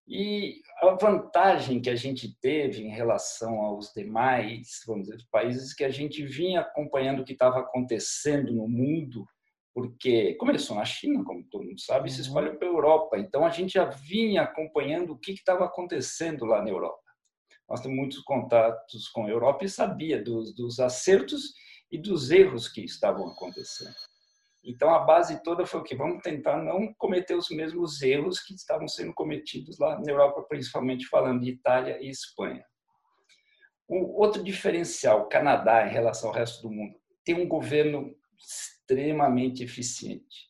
E 0.10 0.63
a 0.82 0.89
vantagem 0.95 1.80
que 1.80 1.89
a 1.89 1.95
gente 1.95 2.36
teve 2.41 2.82
em 2.82 2.89
relação 2.89 3.62
aos 3.62 3.93
demais, 3.93 4.82
vamos 4.88 5.08
dizer, 5.08 5.24
países 5.30 5.72
que 5.72 5.84
a 5.84 5.91
gente 5.91 6.26
vinha 6.26 6.62
acompanhando 6.62 7.22
o 7.22 7.24
que 7.24 7.34
estava 7.34 7.60
acontecendo 7.60 8.52
no 8.52 8.67
mundo, 8.67 9.24
porque 9.72 10.34
começou 10.34 10.76
na 10.76 10.84
China, 10.84 11.24
como 11.24 11.43
todo 11.43 11.63
mundo 11.63 11.80
sabe, 11.80 12.10
e 12.10 12.12
se 12.12 12.22
uhum. 12.22 12.28
espalhou 12.28 12.56
para 12.56 12.67
a 12.67 12.72
Europa. 12.72 13.19
Então 13.19 13.45
a 13.45 13.52
gente 13.52 13.74
já 13.74 13.86
vinha 13.86 14.41
acompanhando 14.41 15.13
o 15.13 15.19
que 15.19 15.32
estava 15.32 15.65
acontecendo 15.65 16.43
lá 16.43 16.63
na 16.63 16.72
Europa. 16.72 17.04
Nós 17.69 17.80
temos 17.80 17.95
muitos 17.95 18.19
contatos 18.24 19.08
com 19.10 19.28
a 19.28 19.30
Europa 19.30 19.63
e 19.63 19.69
sabia 19.69 20.19
dos, 20.19 20.56
dos 20.56 20.80
acertos 20.80 21.54
e 21.91 22.00
dos 22.00 22.32
erros 22.32 22.67
que 22.67 22.82
estavam 22.82 23.28
acontecendo. 23.28 24.09
Então 24.63 24.93
a 24.93 25.00
base 25.00 25.41
toda 25.41 25.65
foi 25.65 25.80
o 25.80 25.84
que 25.84 25.95
vamos 25.95 26.22
tentar 26.22 26.58
não 26.58 26.93
cometer 26.95 27.36
os 27.36 27.50
mesmos 27.50 28.02
erros 28.02 28.39
que 28.39 28.54
estavam 28.54 28.88
sendo 28.88 29.13
cometidos 29.13 29.80
lá 29.80 30.00
na 30.00 30.12
Europa, 30.12 30.43
principalmente 30.43 31.08
falando 31.08 31.41
de 31.41 31.52
Itália 31.52 31.98
e 32.02 32.10
Espanha. 32.10 32.63
Um 33.89 34.04
outro 34.04 34.43
diferencial, 34.43 35.28
Canadá 35.28 35.88
em 35.88 35.91
relação 35.91 36.30
ao 36.30 36.36
resto 36.36 36.62
do 36.62 36.72
mundo, 36.72 36.95
tem 37.24 37.36
um 37.36 37.48
governo 37.48 38.13
extremamente 38.38 39.63
eficiente, 39.63 40.50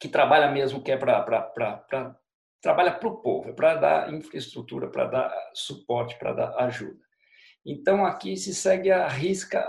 que 0.00 0.08
trabalha 0.08 0.50
mesmo 0.50 0.82
que 0.82 0.90
é 0.90 0.96
para 0.96 1.24
trabalha 2.60 2.92
para 2.92 3.08
o 3.08 3.20
povo, 3.20 3.50
é 3.50 3.52
para 3.52 3.74
dar 3.74 4.12
infraestrutura, 4.12 4.90
para 4.90 5.06
dar 5.06 5.50
suporte, 5.52 6.18
para 6.18 6.32
dar 6.32 6.58
ajuda. 6.64 7.00
Então 7.64 8.04
aqui 8.04 8.36
se 8.36 8.54
segue 8.54 8.90
a 8.90 9.06
risca 9.06 9.60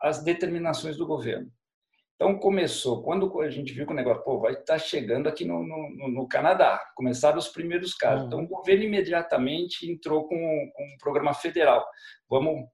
as 0.00 0.22
determinações 0.22 0.96
do 0.96 1.06
governo. 1.06 1.50
Então 2.16 2.38
começou, 2.38 3.02
quando 3.02 3.40
a 3.40 3.50
gente 3.50 3.74
viu 3.74 3.86
que 3.86 3.92
o 3.92 3.96
negócio 3.96 4.24
pô, 4.24 4.40
vai 4.40 4.52
estar 4.52 4.64
tá 4.64 4.78
chegando 4.78 5.28
aqui 5.28 5.44
no, 5.44 5.62
no, 5.62 6.08
no, 6.08 6.26
Canadá, 6.26 6.82
começaram 6.94 7.38
os 7.38 7.48
primeiros 7.48 7.94
casos. 7.94 8.22
Uhum. 8.22 8.26
Então 8.26 8.44
o 8.44 8.48
governo 8.48 8.84
imediatamente 8.84 9.90
entrou 9.90 10.26
com, 10.26 10.36
com 10.36 10.82
um 10.82 10.96
programa 10.98 11.34
federal. 11.34 11.86
Vamos 12.28 12.66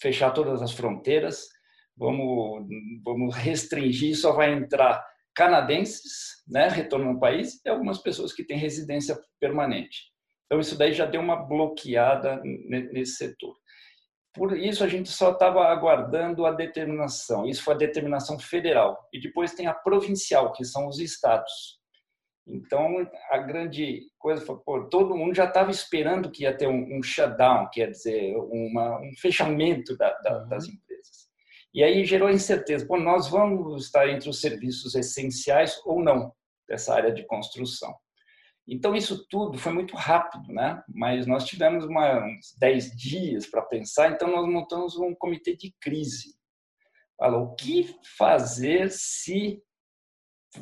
fechar 0.00 0.30
todas 0.30 0.62
as 0.62 0.72
fronteiras, 0.72 1.46
vamos, 1.94 2.66
vamos 3.04 3.34
restringir, 3.36 4.16
só 4.16 4.32
vai 4.32 4.52
entrar 4.52 5.04
canadenses, 5.34 6.42
né, 6.48 6.68
retorno 6.68 7.10
ao 7.10 7.18
país, 7.18 7.60
e 7.64 7.68
algumas 7.68 7.98
pessoas 7.98 8.32
que 8.32 8.44
têm 8.44 8.56
residência 8.56 9.18
permanente. 9.38 10.12
Então 10.46 10.60
isso 10.60 10.78
daí 10.78 10.92
já 10.92 11.04
deu 11.04 11.20
uma 11.20 11.36
bloqueada 11.36 12.40
nesse 12.44 13.16
setor. 13.16 13.54
Por 14.34 14.58
isso 14.58 14.82
a 14.82 14.88
gente 14.88 15.08
só 15.08 15.30
estava 15.30 15.64
aguardando 15.66 16.44
a 16.44 16.50
determinação. 16.50 17.46
Isso 17.46 17.62
foi 17.62 17.74
a 17.74 17.78
determinação 17.78 18.38
federal. 18.38 19.08
E 19.12 19.20
depois 19.20 19.54
tem 19.54 19.68
a 19.68 19.72
provincial, 19.72 20.52
que 20.52 20.64
são 20.64 20.88
os 20.88 20.98
estados. 20.98 21.78
Então 22.46 23.08
a 23.30 23.38
grande 23.38 24.02
coisa 24.18 24.44
foi, 24.44 24.58
pô, 24.58 24.84
todo 24.88 25.16
mundo 25.16 25.34
já 25.34 25.44
estava 25.44 25.70
esperando 25.70 26.30
que 26.30 26.42
ia 26.42 26.54
ter 26.54 26.66
um, 26.66 26.98
um 26.98 27.02
shutdown, 27.02 27.70
quer 27.72 27.90
dizer, 27.90 28.36
uma, 28.36 29.00
um 29.00 29.12
fechamento 29.16 29.96
da, 29.96 30.12
da, 30.18 30.42
uhum. 30.42 30.48
das 30.48 30.66
empresas. 30.66 31.28
E 31.72 31.82
aí 31.82 32.04
gerou 32.04 32.28
incerteza. 32.28 32.86
Pô, 32.86 32.98
nós 32.98 33.28
vamos 33.28 33.84
estar 33.84 34.08
entre 34.08 34.28
os 34.28 34.40
serviços 34.40 34.94
essenciais 34.94 35.80
ou 35.84 36.02
não 36.02 36.32
dessa 36.68 36.94
área 36.94 37.12
de 37.12 37.24
construção. 37.24 37.94
Então, 38.66 38.94
isso 38.94 39.26
tudo 39.28 39.58
foi 39.58 39.72
muito 39.72 39.94
rápido, 39.94 40.52
né? 40.52 40.82
mas 40.88 41.26
nós 41.26 41.44
tivemos 41.44 41.84
uma, 41.84 42.24
uns 42.24 42.54
10 42.58 42.96
dias 42.96 43.46
para 43.46 43.60
pensar, 43.60 44.10
então 44.10 44.30
nós 44.30 44.48
montamos 44.48 44.96
um 44.96 45.14
comitê 45.14 45.54
de 45.54 45.74
crise. 45.80 46.34
Falou, 47.18 47.44
o 47.44 47.54
que 47.54 47.94
fazer 48.16 48.90
se 48.90 49.62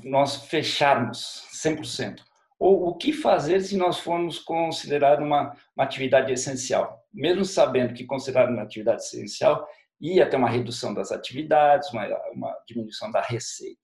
nós 0.03 0.47
fecharmos 0.47 1.49
100%? 1.53 2.21
Ou 2.59 2.89
o 2.89 2.97
que 2.97 3.13
fazer 3.13 3.61
se 3.61 3.77
nós 3.77 3.99
formos 3.99 4.39
considerar 4.39 5.21
uma, 5.21 5.57
uma 5.77 5.85
atividade 5.85 6.33
essencial? 6.33 7.05
Mesmo 7.13 7.45
sabendo 7.45 7.95
que 7.95 8.05
considerar 8.05 8.49
uma 8.49 8.63
atividade 8.63 9.03
essencial 9.03 9.67
ia 10.01 10.29
ter 10.29 10.37
uma 10.37 10.49
redução 10.49 10.95
das 10.95 11.13
atividades, 11.13 11.91
uma, 11.93 12.07
uma 12.33 12.57
diminuição 12.67 13.11
da 13.11 13.21
receita. 13.21 13.81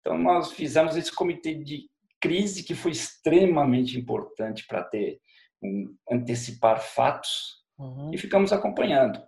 Então, 0.00 0.16
nós 0.16 0.52
fizemos 0.52 0.96
esse 0.96 1.12
comitê 1.12 1.54
de 1.54 1.89
crise 2.20 2.62
que 2.62 2.74
foi 2.74 2.92
extremamente 2.92 3.98
importante 3.98 4.64
para 4.66 4.84
ter 4.84 5.18
um, 5.62 5.94
antecipar 6.10 6.80
fatos 6.80 7.62
uhum. 7.78 8.10
e 8.12 8.18
ficamos 8.18 8.52
acompanhando. 8.52 9.20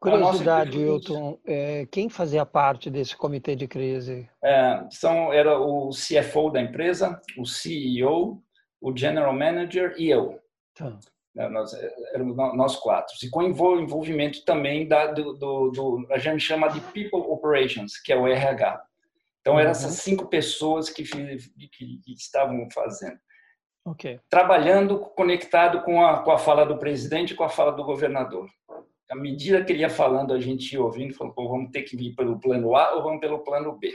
Curiosidade, 0.00 0.78
Wilton, 0.78 1.38
é, 1.46 1.86
quem 1.86 2.08
fazia 2.08 2.46
parte 2.46 2.88
desse 2.88 3.14
comitê 3.14 3.54
de 3.54 3.68
crise? 3.68 4.26
É, 4.42 4.86
são, 4.90 5.30
era 5.30 5.58
o 5.60 5.90
CFO 5.90 6.48
da 6.50 6.60
empresa, 6.60 7.20
o 7.36 7.44
CEO, 7.44 8.42
o 8.80 8.96
General 8.96 9.34
Manager 9.34 9.94
e 9.98 10.08
eu. 10.08 10.40
Tá. 10.74 10.98
É, 11.36 11.48
nós 11.48 11.72
éramos 12.14 12.34
nós 12.36 12.76
quatro. 12.76 13.14
E 13.22 13.28
com 13.28 13.42
envolvimento 13.42 14.42
também 14.44 14.88
da, 14.88 15.08
do, 15.08 15.34
do, 15.34 15.70
do, 15.70 16.06
a 16.10 16.18
gente 16.18 16.40
chama 16.40 16.68
de 16.68 16.80
People 16.80 17.30
Operations, 17.30 18.00
que 18.00 18.12
é 18.12 18.16
o 18.16 18.26
RH. 18.26 18.82
Então, 19.40 19.58
eram 19.58 19.70
essas 19.70 19.92
uhum. 19.92 19.98
cinco 19.98 20.28
pessoas 20.28 20.90
que, 20.90 21.02
que, 21.04 21.98
que 21.98 22.12
estavam 22.12 22.68
fazendo. 22.72 23.18
Okay. 23.86 24.20
Trabalhando 24.28 24.98
conectado 24.98 25.82
com 25.82 26.04
a, 26.04 26.22
com 26.22 26.30
a 26.30 26.38
fala 26.38 26.66
do 26.66 26.78
presidente 26.78 27.32
e 27.32 27.36
com 27.36 27.44
a 27.44 27.48
fala 27.48 27.72
do 27.72 27.84
governador. 27.84 28.48
À 29.10 29.16
medida 29.16 29.64
que 29.64 29.72
ele 29.72 29.80
ia 29.80 29.90
falando, 29.90 30.32
a 30.32 30.40
gente 30.40 30.72
ia 30.72 30.82
ouvindo, 30.82 31.14
falou, 31.14 31.34
vamos 31.48 31.70
ter 31.70 31.82
que 31.82 31.96
vir 31.96 32.14
pelo 32.14 32.38
plano 32.38 32.76
A 32.76 32.94
ou 32.94 33.02
vamos 33.02 33.20
pelo 33.20 33.42
plano 33.42 33.76
B. 33.78 33.92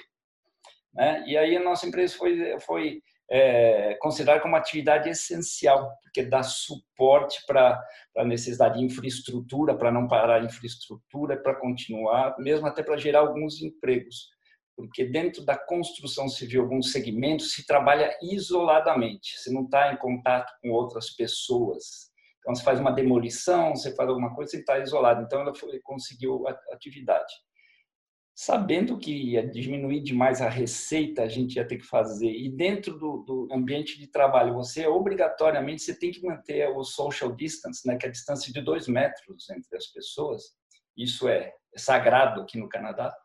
Né? 0.93 1.23
E 1.27 1.37
aí 1.37 1.55
a 1.55 1.63
nossa 1.63 1.87
empresa 1.87 2.17
foi, 2.17 2.59
foi 2.61 3.01
é, 3.29 3.95
considerada 3.95 4.41
como 4.41 4.55
atividade 4.55 5.09
essencial, 5.09 5.91
porque 6.01 6.23
dá 6.23 6.43
suporte 6.43 7.43
para 7.45 7.81
a 8.17 8.25
necessidade 8.25 8.77
de 8.77 8.85
infraestrutura, 8.85 9.75
para 9.75 9.91
não 9.91 10.07
parar 10.07 10.41
a 10.41 10.45
infraestrutura, 10.45 11.37
para 11.37 11.55
continuar, 11.55 12.35
mesmo 12.39 12.67
até 12.67 12.83
para 12.83 12.97
gerar 12.97 13.19
alguns 13.19 13.61
empregos. 13.61 14.34
Porque 14.75 15.05
dentro 15.05 15.45
da 15.45 15.57
construção 15.57 16.27
civil, 16.27 16.63
alguns 16.63 16.91
segmentos, 16.91 17.53
se 17.53 17.65
trabalha 17.65 18.15
isoladamente, 18.21 19.39
você 19.39 19.51
não 19.51 19.63
está 19.63 19.93
em 19.93 19.97
contato 19.97 20.51
com 20.61 20.69
outras 20.71 21.09
pessoas. 21.15 22.11
Então, 22.39 22.53
você 22.53 22.63
faz 22.63 22.79
uma 22.79 22.91
demolição, 22.91 23.75
você 23.75 23.95
faz 23.95 24.09
alguma 24.09 24.35
coisa, 24.35 24.51
você 24.51 24.57
está 24.57 24.77
isolado. 24.79 25.23
Então, 25.23 25.41
ela 25.41 25.55
foi, 25.55 25.79
conseguiu 25.79 26.47
a 26.47 26.51
atividade 26.73 27.33
sabendo 28.35 28.97
que 28.97 29.31
ia 29.31 29.47
diminuir 29.49 30.01
demais 30.01 30.41
a 30.41 30.49
receita, 30.49 31.23
a 31.23 31.27
gente 31.27 31.55
ia 31.55 31.65
ter 31.65 31.77
que 31.77 31.85
fazer. 31.85 32.29
E 32.29 32.49
dentro 32.49 32.99
do, 32.99 33.23
do, 33.23 33.47
ambiente 33.49 33.97
de 33.97 34.07
trabalho, 34.07 34.53
você 34.53 34.85
obrigatoriamente 34.85 35.81
você 35.81 35.97
tem 35.97 36.11
que 36.11 36.21
manter 36.21 36.67
o 36.67 36.83
social 36.83 37.33
distance, 37.33 37.87
né, 37.87 37.95
que 37.95 38.05
é 38.05 38.09
a 38.09 38.11
distância 38.11 38.51
de 38.51 38.61
dois 38.61 38.89
metros 38.89 39.49
entre 39.49 39.77
as 39.77 39.87
pessoas. 39.87 40.43
Isso 40.97 41.29
é, 41.29 41.53
sagrado 41.77 42.41
aqui 42.41 42.57
no 42.57 42.67
Canadá. 42.67 43.15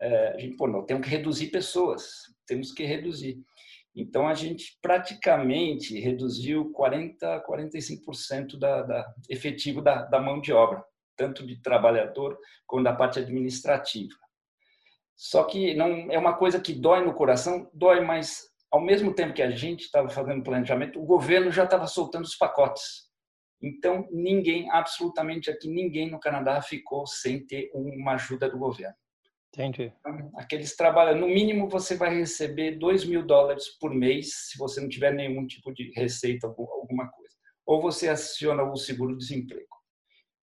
É, 0.00 0.28
a 0.28 0.38
gente, 0.38 0.56
pô, 0.56 0.66
não, 0.66 0.84
temos 0.84 1.04
que 1.04 1.10
reduzir 1.10 1.48
pessoas, 1.48 2.22
temos 2.46 2.72
que 2.72 2.84
reduzir. 2.84 3.38
Então, 3.94 4.28
a 4.28 4.34
gente 4.34 4.78
praticamente 4.82 5.98
reduziu 5.98 6.70
40%, 6.72 7.42
45% 7.48 8.58
da, 8.58 8.82
da 8.82 9.14
efetivo 9.28 9.80
da, 9.80 10.04
da 10.04 10.20
mão 10.20 10.38
de 10.38 10.52
obra, 10.52 10.84
tanto 11.16 11.46
de 11.46 11.60
trabalhador 11.62 12.38
como 12.66 12.84
da 12.84 12.94
parte 12.94 13.18
administrativa. 13.18 14.14
Só 15.16 15.44
que 15.44 15.74
não 15.74 16.12
é 16.12 16.18
uma 16.18 16.36
coisa 16.36 16.60
que 16.60 16.74
dói 16.74 17.02
no 17.02 17.14
coração, 17.14 17.70
dói, 17.72 18.00
mas 18.00 18.42
ao 18.70 18.82
mesmo 18.82 19.14
tempo 19.14 19.32
que 19.32 19.42
a 19.42 19.50
gente 19.50 19.84
estava 19.84 20.10
fazendo 20.10 20.42
planejamento, 20.42 21.00
o 21.00 21.06
governo 21.06 21.50
já 21.50 21.64
estava 21.64 21.86
soltando 21.86 22.24
os 22.24 22.36
pacotes. 22.36 23.06
Então, 23.62 24.06
ninguém, 24.12 24.70
absolutamente 24.70 25.50
aqui, 25.50 25.68
ninguém 25.68 26.10
no 26.10 26.20
Canadá 26.20 26.60
ficou 26.60 27.06
sem 27.06 27.46
ter 27.46 27.70
uma 27.72 28.12
ajuda 28.12 28.50
do 28.50 28.58
governo. 28.58 28.94
Entendi. 29.56 29.90
Aqueles 30.36 30.76
trabalhos, 30.76 31.18
no 31.18 31.26
mínimo 31.26 31.66
você 31.66 31.96
vai 31.96 32.14
receber 32.14 32.72
2 32.72 33.06
mil 33.06 33.24
dólares 33.24 33.68
por 33.80 33.90
mês, 33.90 34.50
se 34.50 34.58
você 34.58 34.82
não 34.82 34.88
tiver 34.88 35.14
nenhum 35.14 35.46
tipo 35.46 35.72
de 35.72 35.90
receita, 35.96 36.46
alguma 36.46 37.08
coisa. 37.08 37.34
Ou 37.64 37.80
você 37.80 38.10
aciona 38.10 38.62
o 38.62 38.76
seguro-desemprego. 38.76 39.74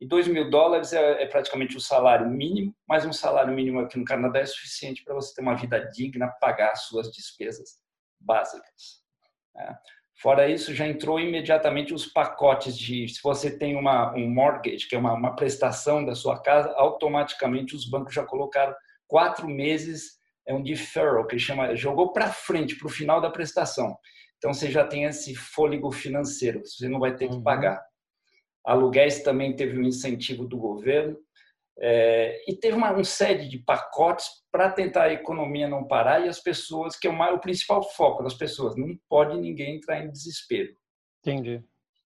E 0.02 0.08
2 0.08 0.28
mil 0.28 0.50
dólares 0.50 0.94
é, 0.94 1.24
é, 1.24 1.28
praticamente 1.28 1.78
o 1.78 1.80
salário 1.80 2.28
mínimo, 2.28 2.76
mas 2.88 3.06
um 3.06 3.14
salário 3.14 3.54
mínimo 3.54 3.82
aqui 3.82 4.00
no 4.00 4.04
Canadá 4.04 4.40
é 4.40 4.46
suficiente 4.48 5.04
para 5.04 5.14
você 5.14 5.36
ter 5.36 5.42
uma 5.42 5.56
vida 5.56 5.80
digna, 5.92 6.34
pagar 6.42 6.76
suas 6.76 7.12
despesas 7.12 7.78
básicas. 8.20 9.04
Né? 9.54 9.78
Fora 10.16 10.50
isso, 10.50 10.74
já 10.74 10.88
entrou 10.88 11.20
imediatamente 11.20 11.94
os 11.94 12.08
pacotes 12.08 12.76
de, 12.76 13.08
se 13.08 13.22
você 13.22 13.56
tem 13.56 13.76
uma, 13.76 14.12
um 14.16 14.28
mortgage, 14.28 14.88
que 14.88 14.96
é 14.96 14.98
uma, 14.98 15.14
uma 15.14 15.36
prestação 15.36 16.04
da 16.04 16.16
sua 16.16 16.42
casa, 16.42 16.74
automaticamente 16.76 17.76
os 17.76 17.88
bancos 17.88 18.14
já 18.14 18.26
colocaram 18.26 18.74
quatro 19.14 19.48
meses, 19.48 20.14
é 20.48 20.56
um 20.56 20.64
deferral, 20.64 21.28
que 21.28 21.38
chama, 21.38 21.76
jogou 21.76 22.12
para 22.12 22.34
frente, 22.34 22.76
para 22.76 22.88
o 22.88 22.90
final 22.90 23.22
da 23.22 23.30
prestação. 23.30 23.96
Então, 24.38 24.52
você 24.52 24.72
já 24.72 24.88
tem 24.88 25.04
esse 25.04 25.36
fôlego 25.36 25.92
financeiro, 25.92 26.66
você 26.66 26.90
não 26.90 27.00
vai 27.00 27.16
ter 27.16 27.28
que 27.28 27.36
uhum. 27.36 27.44
pagar. 27.44 27.80
Aluguéis 28.66 29.22
também 29.22 29.56
teve 29.56 29.78
um 29.78 29.84
incentivo 29.84 30.48
do 30.48 30.58
governo. 30.58 31.16
É, 31.80 32.44
e 32.48 32.56
teve 32.56 32.76
uma, 32.76 32.92
uma 32.92 33.04
série 33.04 33.48
de 33.48 33.60
pacotes 33.60 34.26
para 34.52 34.72
tentar 34.72 35.04
a 35.04 35.14
economia 35.14 35.68
não 35.68 35.88
parar 35.88 36.26
e 36.26 36.28
as 36.28 36.40
pessoas, 36.40 36.98
que 36.98 37.06
é 37.08 37.12
o, 37.12 37.36
o 37.36 37.40
principal 37.40 37.84
foco 37.84 38.24
das 38.24 38.34
pessoas, 38.34 38.76
não 38.76 38.98
pode 39.08 39.40
ninguém 39.40 39.76
entrar 39.76 40.04
em 40.04 40.12
desespero. 40.12 40.74
Entendi. 41.20 41.64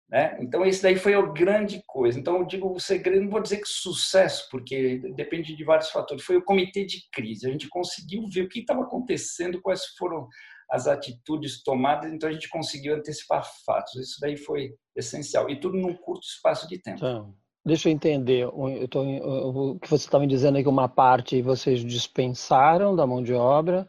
Né? 0.10 0.38
Então, 0.40 0.66
esse 0.66 0.82
daí 0.82 0.96
foi 0.96 1.14
a 1.14 1.22
grande 1.22 1.82
coisa. 1.86 2.18
Então, 2.18 2.38
eu 2.38 2.46
digo 2.46 2.72
o 2.72 2.80
segredo, 2.80 3.22
não 3.22 3.30
vou 3.30 3.42
dizer 3.42 3.58
que 3.58 3.68
sucesso, 3.68 4.48
porque 4.50 5.00
depende 5.16 5.56
de 5.56 5.64
vários 5.66 5.90
fatores. 5.90 6.24
Foi 6.24 6.38
o 6.38 6.44
comitê 6.44 6.86
de 6.86 7.02
crise. 7.12 7.48
A 7.48 7.52
gente 7.52 7.68
conseguiu 7.68 8.26
ver 8.32 8.44
o 8.44 8.50
que 8.50 8.60
estava 8.60 8.84
acontecendo, 8.84 9.62
quais 9.62 9.86
foram 9.98 10.28
as 10.70 10.88
atitudes 10.88 11.64
tomadas, 11.64 12.12
então 12.12 12.30
a 12.30 12.32
gente 12.32 12.50
conseguiu 12.50 12.96
antecipar 12.96 13.46
fatos. 13.66 13.96
Isso 13.96 14.18
daí 14.20 14.38
foi 14.38 14.74
essencial. 14.96 15.50
E 15.50 15.60
tudo 15.60 15.78
num 15.78 15.96
curto 15.96 16.26
espaço 16.26 16.68
de 16.68 16.82
tempo. 16.82 16.98
Então, 16.98 17.34
deixa 17.66 17.90
eu 17.90 17.94
entender. 17.94 18.44
Eu 18.44 18.88
tô, 18.88 19.02
o 19.02 19.80
que 19.80 19.90
você 19.90 20.06
estava 20.06 20.24
me 20.24 20.30
dizendo 20.30 20.58
é 20.58 20.64
que 20.64 20.70
uma 20.70 20.90
parte 20.90 21.42
vocês 21.42 21.84
dispensaram 21.84 22.96
da 22.96 23.08
mão 23.08 23.22
de 23.22 23.34
obra. 23.34 23.88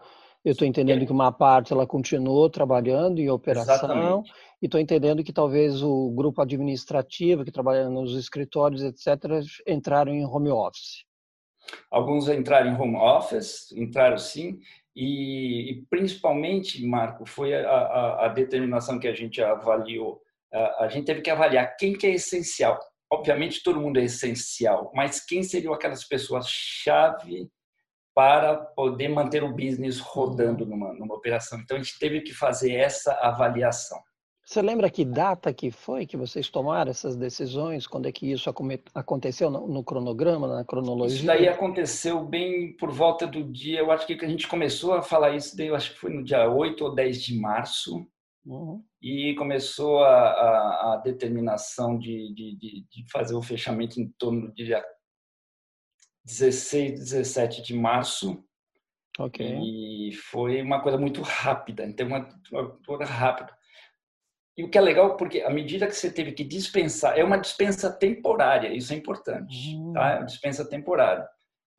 Eu 0.49 0.53
estou 0.53 0.67
entendendo 0.67 1.05
que 1.05 1.13
uma 1.13 1.31
parte 1.31 1.75
ela 1.75 1.87
continuou 1.87 2.49
trabalhando 2.49 3.19
em 3.19 3.29
operação. 3.29 3.75
Exatamente. 3.75 4.33
E 4.63 4.65
estou 4.65 4.81
entendendo 4.81 5.23
que 5.23 5.31
talvez 5.31 5.83
o 5.83 6.11
grupo 6.13 6.41
administrativo 6.41 7.45
que 7.45 7.53
trabalha 7.53 7.91
nos 7.91 8.17
escritórios, 8.17 8.83
etc., 8.83 9.45
entraram 9.67 10.11
em 10.11 10.25
home 10.25 10.49
office. 10.49 11.05
Alguns 11.91 12.31
entraram 12.31 12.71
em 12.71 12.81
home 12.81 12.97
office, 12.97 13.71
entraram 13.73 14.17
sim, 14.17 14.59
e, 14.97 15.71
e 15.71 15.87
principalmente, 15.91 16.83
Marco, 16.83 17.27
foi 17.27 17.53
a, 17.55 17.69
a, 17.69 18.25
a, 18.25 18.29
determinação 18.29 18.99
que 18.99 19.07
a 19.07 19.15
gente 19.15 19.43
avaliou. 19.43 20.19
A, 20.51 20.85
a 20.85 20.89
gente 20.89 21.05
teve 21.05 21.21
que 21.21 21.29
avaliar 21.29 21.77
quem 21.77 21.93
que 21.93 22.07
é 22.07 22.15
essencial. 22.15 22.81
Obviamente, 23.13 23.63
todo 23.63 23.83
mundo 23.83 24.01
é 24.01 24.05
essencial, 24.05 24.91
mas 24.95 25.23
quem 25.23 25.43
seriam 25.43 25.75
aquelas 25.75 26.05
pessoas-chave 26.05 27.51
para 28.19 28.57
poder 28.57 29.07
manter 29.07 29.45
o 29.45 29.53
business 29.53 30.01
rodando 30.01 30.67
numa, 30.67 30.93
numa 30.93 31.15
operação? 31.15 31.61
Então, 31.61 31.77
a 31.77 31.81
gente 31.81 31.97
teve 32.01 32.21
que 32.21 32.35
fazer 32.35 32.75
essa 32.75 33.13
avaliação. 33.13 33.97
Você 34.45 34.61
lembra 34.61 34.91
que 34.91 35.05
data 35.05 35.55
que 35.55 35.71
foi 35.71 36.05
que 36.05 36.17
vocês 36.17 36.49
tomaram 36.49 36.91
essas 36.91 37.15
decisões? 37.15 37.87
Quando 37.87 38.09
é 38.09 38.13
que 38.13 38.33
isso 38.33 38.53
aconteceu 38.93 39.49
no 39.51 39.85
cronograma, 39.85 40.49
na 40.49 40.65
cronologia? 40.65 41.17
Isso 41.17 41.27
daí 41.27 41.47
aconteceu 41.47 42.25
bem 42.25 42.77
por 42.77 42.91
volta 42.91 43.25
do 43.25 43.45
dia, 43.45 43.79
eu 43.79 43.93
acho 43.93 44.05
que 44.05 44.25
a 44.25 44.29
gente 44.29 44.49
começou 44.49 44.95
a 44.95 45.03
falar 45.03 45.37
isso, 45.37 45.57
daí 45.57 45.69
eu 45.69 45.77
acho 45.77 45.93
que 45.93 46.01
foi 46.01 46.13
no 46.13 46.25
dia 46.25 46.51
8 46.51 46.83
ou 46.83 46.93
10 46.93 47.23
de 47.23 47.39
março, 47.39 48.05
uhum. 48.45 48.83
e 49.01 49.33
começou 49.37 50.03
a, 50.03 50.09
a, 50.11 50.95
a 50.95 50.97
determinação 51.05 51.97
de, 51.97 52.35
de, 52.35 52.59
de, 52.59 52.87
de, 52.91 53.11
fazer 53.13 53.37
o 53.37 53.43
fechamento 53.43 54.01
em 54.01 54.13
torno 54.19 54.49
do 54.49 54.55
dia 54.55 54.83
16, 56.29 57.01
17 57.01 57.63
de 57.63 57.75
março. 57.75 58.45
Ok. 59.19 59.59
E 59.63 60.13
foi 60.13 60.63
uma 60.63 60.81
coisa 60.81 60.99
muito 60.99 61.23
rápida, 61.23 61.85
então 61.85 62.07
uma, 62.07 62.29
uma 62.53 62.71
coisa 62.87 63.05
rápida. 63.05 63.57
E 64.57 64.65
o 64.65 64.71
que 64.71 64.77
é 64.77 64.81
legal, 64.81 65.17
porque 65.17 65.41
à 65.41 65.51
medida 65.51 65.87
que 65.87 65.95
você 65.95 66.11
teve 66.11 66.33
que 66.33 66.45
dispensar, 66.45 67.17
é 67.19 67.25
uma 67.25 67.39
dispensa 67.39 67.91
temporária, 67.91 68.73
isso 68.75 68.93
é 68.93 68.97
importante, 68.97 69.75
uhum. 69.75 69.93
tá? 69.93 70.11
É 70.11 70.17
uma 70.17 70.27
dispensa 70.27 70.69
temporária. 70.69 71.27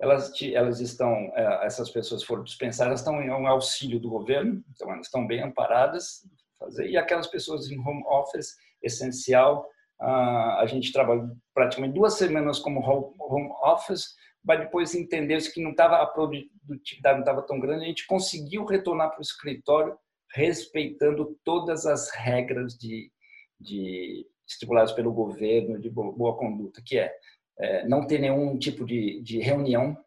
Elas, 0.02 0.32
elas 0.42 0.80
estão, 0.80 1.14
é, 1.36 1.66
essas 1.66 1.90
pessoas 1.90 2.24
foram 2.24 2.44
dispensadas, 2.44 3.02
estão 3.02 3.22
em 3.22 3.30
um 3.30 3.48
auxílio 3.48 4.00
do 4.00 4.10
governo, 4.10 4.64
então 4.74 4.92
elas 4.92 5.08
estão 5.08 5.28
bem 5.28 5.44
amparadas. 5.44 6.26
Fazer, 6.58 6.90
e 6.90 6.98
aquelas 6.98 7.28
pessoas 7.28 7.70
em 7.70 7.80
home 7.80 8.04
office, 8.08 8.56
essencial, 8.82 9.66
a 10.00 10.66
gente 10.66 10.94
trabalhou 10.94 11.30
praticamente 11.54 11.94
duas 11.94 12.14
semanas 12.14 12.60
como 12.60 12.80
home 12.80 13.50
office, 13.64 14.16
mas 14.44 14.60
depois 14.60 14.96
entendeu 14.96 15.38
que 15.54 15.62
não 15.62 15.72
estava 15.72 16.02
a 16.02 16.06
produtividade 16.06 17.16
não 17.16 17.20
estava 17.20 17.42
tão 17.42 17.60
grande, 17.60 17.86
a 17.86 17.88
gente 17.88 18.08
conseguiu 18.08 18.66
retornar 18.66 19.10
para 19.10 19.20
o 19.20 19.24
escritório 19.24 19.98
respeitando 20.32 21.38
todas 21.44 21.86
as 21.86 22.12
regras 22.12 22.78
de, 22.78 23.12
de 23.60 24.26
estipuladas 24.48 24.92
pelo 24.92 25.14
governo 25.14 25.80
de 25.80 25.90
boa, 25.90 26.12
boa 26.12 26.38
conduta, 26.38 26.82
que 26.86 26.98
é, 26.98 27.12
é, 27.58 27.88
não 27.88 28.06
ter 28.06 28.20
nenhum 28.20 28.58
tipo 28.58 28.86
de, 28.86 29.22
de 29.22 29.40
reunião 29.40 29.98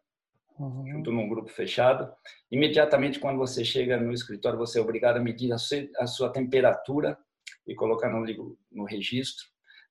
uhum. 0.57 0.87
junto 0.87 1.11
num 1.11 1.27
grupo 1.27 1.49
fechado. 1.49 2.11
Imediatamente, 2.51 3.19
quando 3.19 3.37
você 3.37 3.63
chega 3.65 3.97
no 3.97 4.13
escritório, 4.13 4.57
você 4.57 4.79
é 4.79 4.81
obrigado 4.81 5.17
a 5.17 5.23
medir 5.23 5.51
a 5.51 5.57
sua, 5.57 5.89
a 5.97 6.07
sua 6.07 6.31
temperatura 6.31 7.17
e 7.67 7.75
colocar 7.75 8.09
no, 8.09 8.57
no 8.71 8.85
registro. 8.85 9.45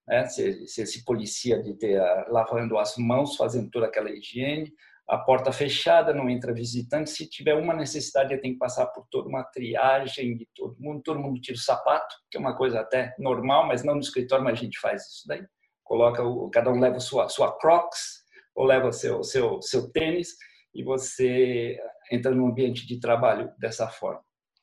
Né? 0.07 0.27
Se, 0.27 0.67
se 0.67 0.87
se 0.87 1.05
policia 1.05 1.63
de 1.63 1.75
ter 1.75 2.01
lavando 2.29 2.79
as 2.79 2.97
mãos, 2.97 3.37
fazendo 3.37 3.71
toda 3.71 3.87
aquela 3.87 4.11
higiene, 4.11 4.73
a 5.09 5.19
porta 5.19 5.53
fechada, 5.53 6.15
não 6.15 6.31
entra 6.31 6.55
visitante. 6.55 7.11
Se 7.11 7.29
tiver 7.29 7.55
uma 7.55 7.75
necessidade, 7.75 8.41
tem 8.41 8.53
que 8.53 8.59
passar 8.59 8.87
por 8.87 9.07
toda 9.11 9.29
uma 9.29 9.43
triagem 9.45 10.37
de 10.37 10.49
todo 10.55 10.79
mundo. 10.79 11.03
Todo 11.03 11.21
mundo 11.21 11.41
tira 11.41 11.57
o 11.57 11.61
sapato, 11.61 12.15
que 12.31 12.39
é 12.39 12.41
uma 12.41 12.57
coisa 12.57 12.81
até 12.81 13.15
normal, 13.19 13.67
mas 13.67 13.83
não 13.85 13.95
no 13.95 14.01
escritório, 14.01 14.45
mas 14.45 14.59
a 14.59 14.63
gente 14.63 14.79
faz 14.79 15.03
isso 15.03 15.27
daí. 15.27 15.45
Coloca, 15.85 16.23
o, 16.23 16.49
cada 16.51 16.71
um 16.71 16.81
leva 16.81 17.01
sua 17.01 17.29
sua 17.29 17.57
Crocs 17.59 18.23
ou 18.55 18.65
leva 18.65 18.93
seu 18.93 19.23
seu 19.23 19.61
seu 19.61 19.91
tênis 19.91 20.29
e 20.75 20.83
você 20.83 21.79
entra 22.11 22.31
no 22.31 22.47
ambiente 22.47 22.87
de 22.87 22.99
trabalho 22.99 23.53
dessa 23.59 23.89
forma. 23.89 24.23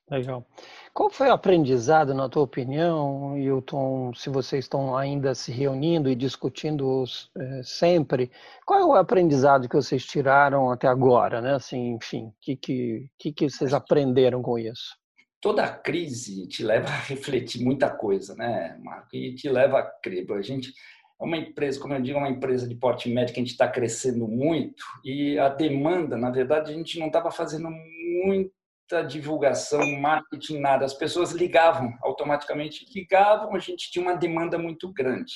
Legal. 0.10 0.44
Qual 0.92 1.10
foi 1.10 1.28
o 1.28 1.34
aprendizado, 1.34 2.16
na 2.16 2.28
tua 2.28 2.42
opinião, 2.42 3.38
Hilton, 3.38 4.12
se 4.16 4.30
vocês 4.30 4.66
estão 4.66 4.98
ainda 4.98 5.36
se 5.36 5.52
reunindo 5.52 6.10
e 6.10 6.16
discutindo 6.16 7.04
é, 7.38 7.62
sempre, 7.64 8.32
qual 8.66 8.80
é 8.80 8.86
o 8.86 8.96
aprendizado 8.96 9.70
que 9.70 9.76
vocês 9.76 10.04
tiraram 10.04 10.72
até 10.72 10.88
agora, 10.88 11.42
né? 11.42 11.54
Assim, 11.54 11.94
enfim, 11.94 12.26
o 12.26 12.34
que, 12.42 12.56
que, 12.56 13.32
que 13.32 13.50
vocês 13.50 13.72
aprenderam 13.72 14.42
com 14.42 14.58
isso? 14.58 14.98
Toda 15.40 15.68
crise 15.68 16.48
te 16.48 16.64
leva 16.64 16.90
a 16.90 17.00
refletir 17.00 17.64
muita 17.64 17.90
coisa, 17.90 18.34
né, 18.36 18.80
Marco? 18.84 19.16
E 19.16 19.36
te 19.36 19.48
leva 19.48 19.78
a 19.78 19.84
crer. 19.84 20.26
A 20.32 20.42
gente 20.42 20.74
é 21.22 21.24
uma 21.24 21.38
empresa, 21.38 21.80
como 21.80 21.94
eu 21.94 22.02
digo, 22.02 22.18
é 22.18 22.22
uma 22.22 22.30
empresa 22.30 22.68
de 22.68 22.74
porte 22.74 23.10
médio 23.10 23.34
que 23.34 23.40
a 23.40 23.44
gente 23.44 23.52
está 23.52 23.68
crescendo 23.68 24.28
muito 24.28 24.84
e 25.06 25.38
a 25.38 25.50
demanda, 25.50 26.18
na 26.18 26.32
verdade, 26.32 26.72
a 26.72 26.74
gente 26.74 26.98
não 26.98 27.08
estava 27.08 27.30
fazendo 27.30 27.70
muito 27.70 28.59
divulgação, 29.08 29.86
marketing, 30.00 30.60
nada. 30.60 30.86
As 30.86 30.94
pessoas 30.94 31.32
ligavam 31.32 31.94
automaticamente, 32.02 32.86
ligavam, 32.94 33.56
a 33.56 33.60
gente 33.60 33.92
tinha 33.92 34.04
uma 34.04 34.16
demanda 34.16 34.58
muito 34.58 34.92
grande. 34.92 35.34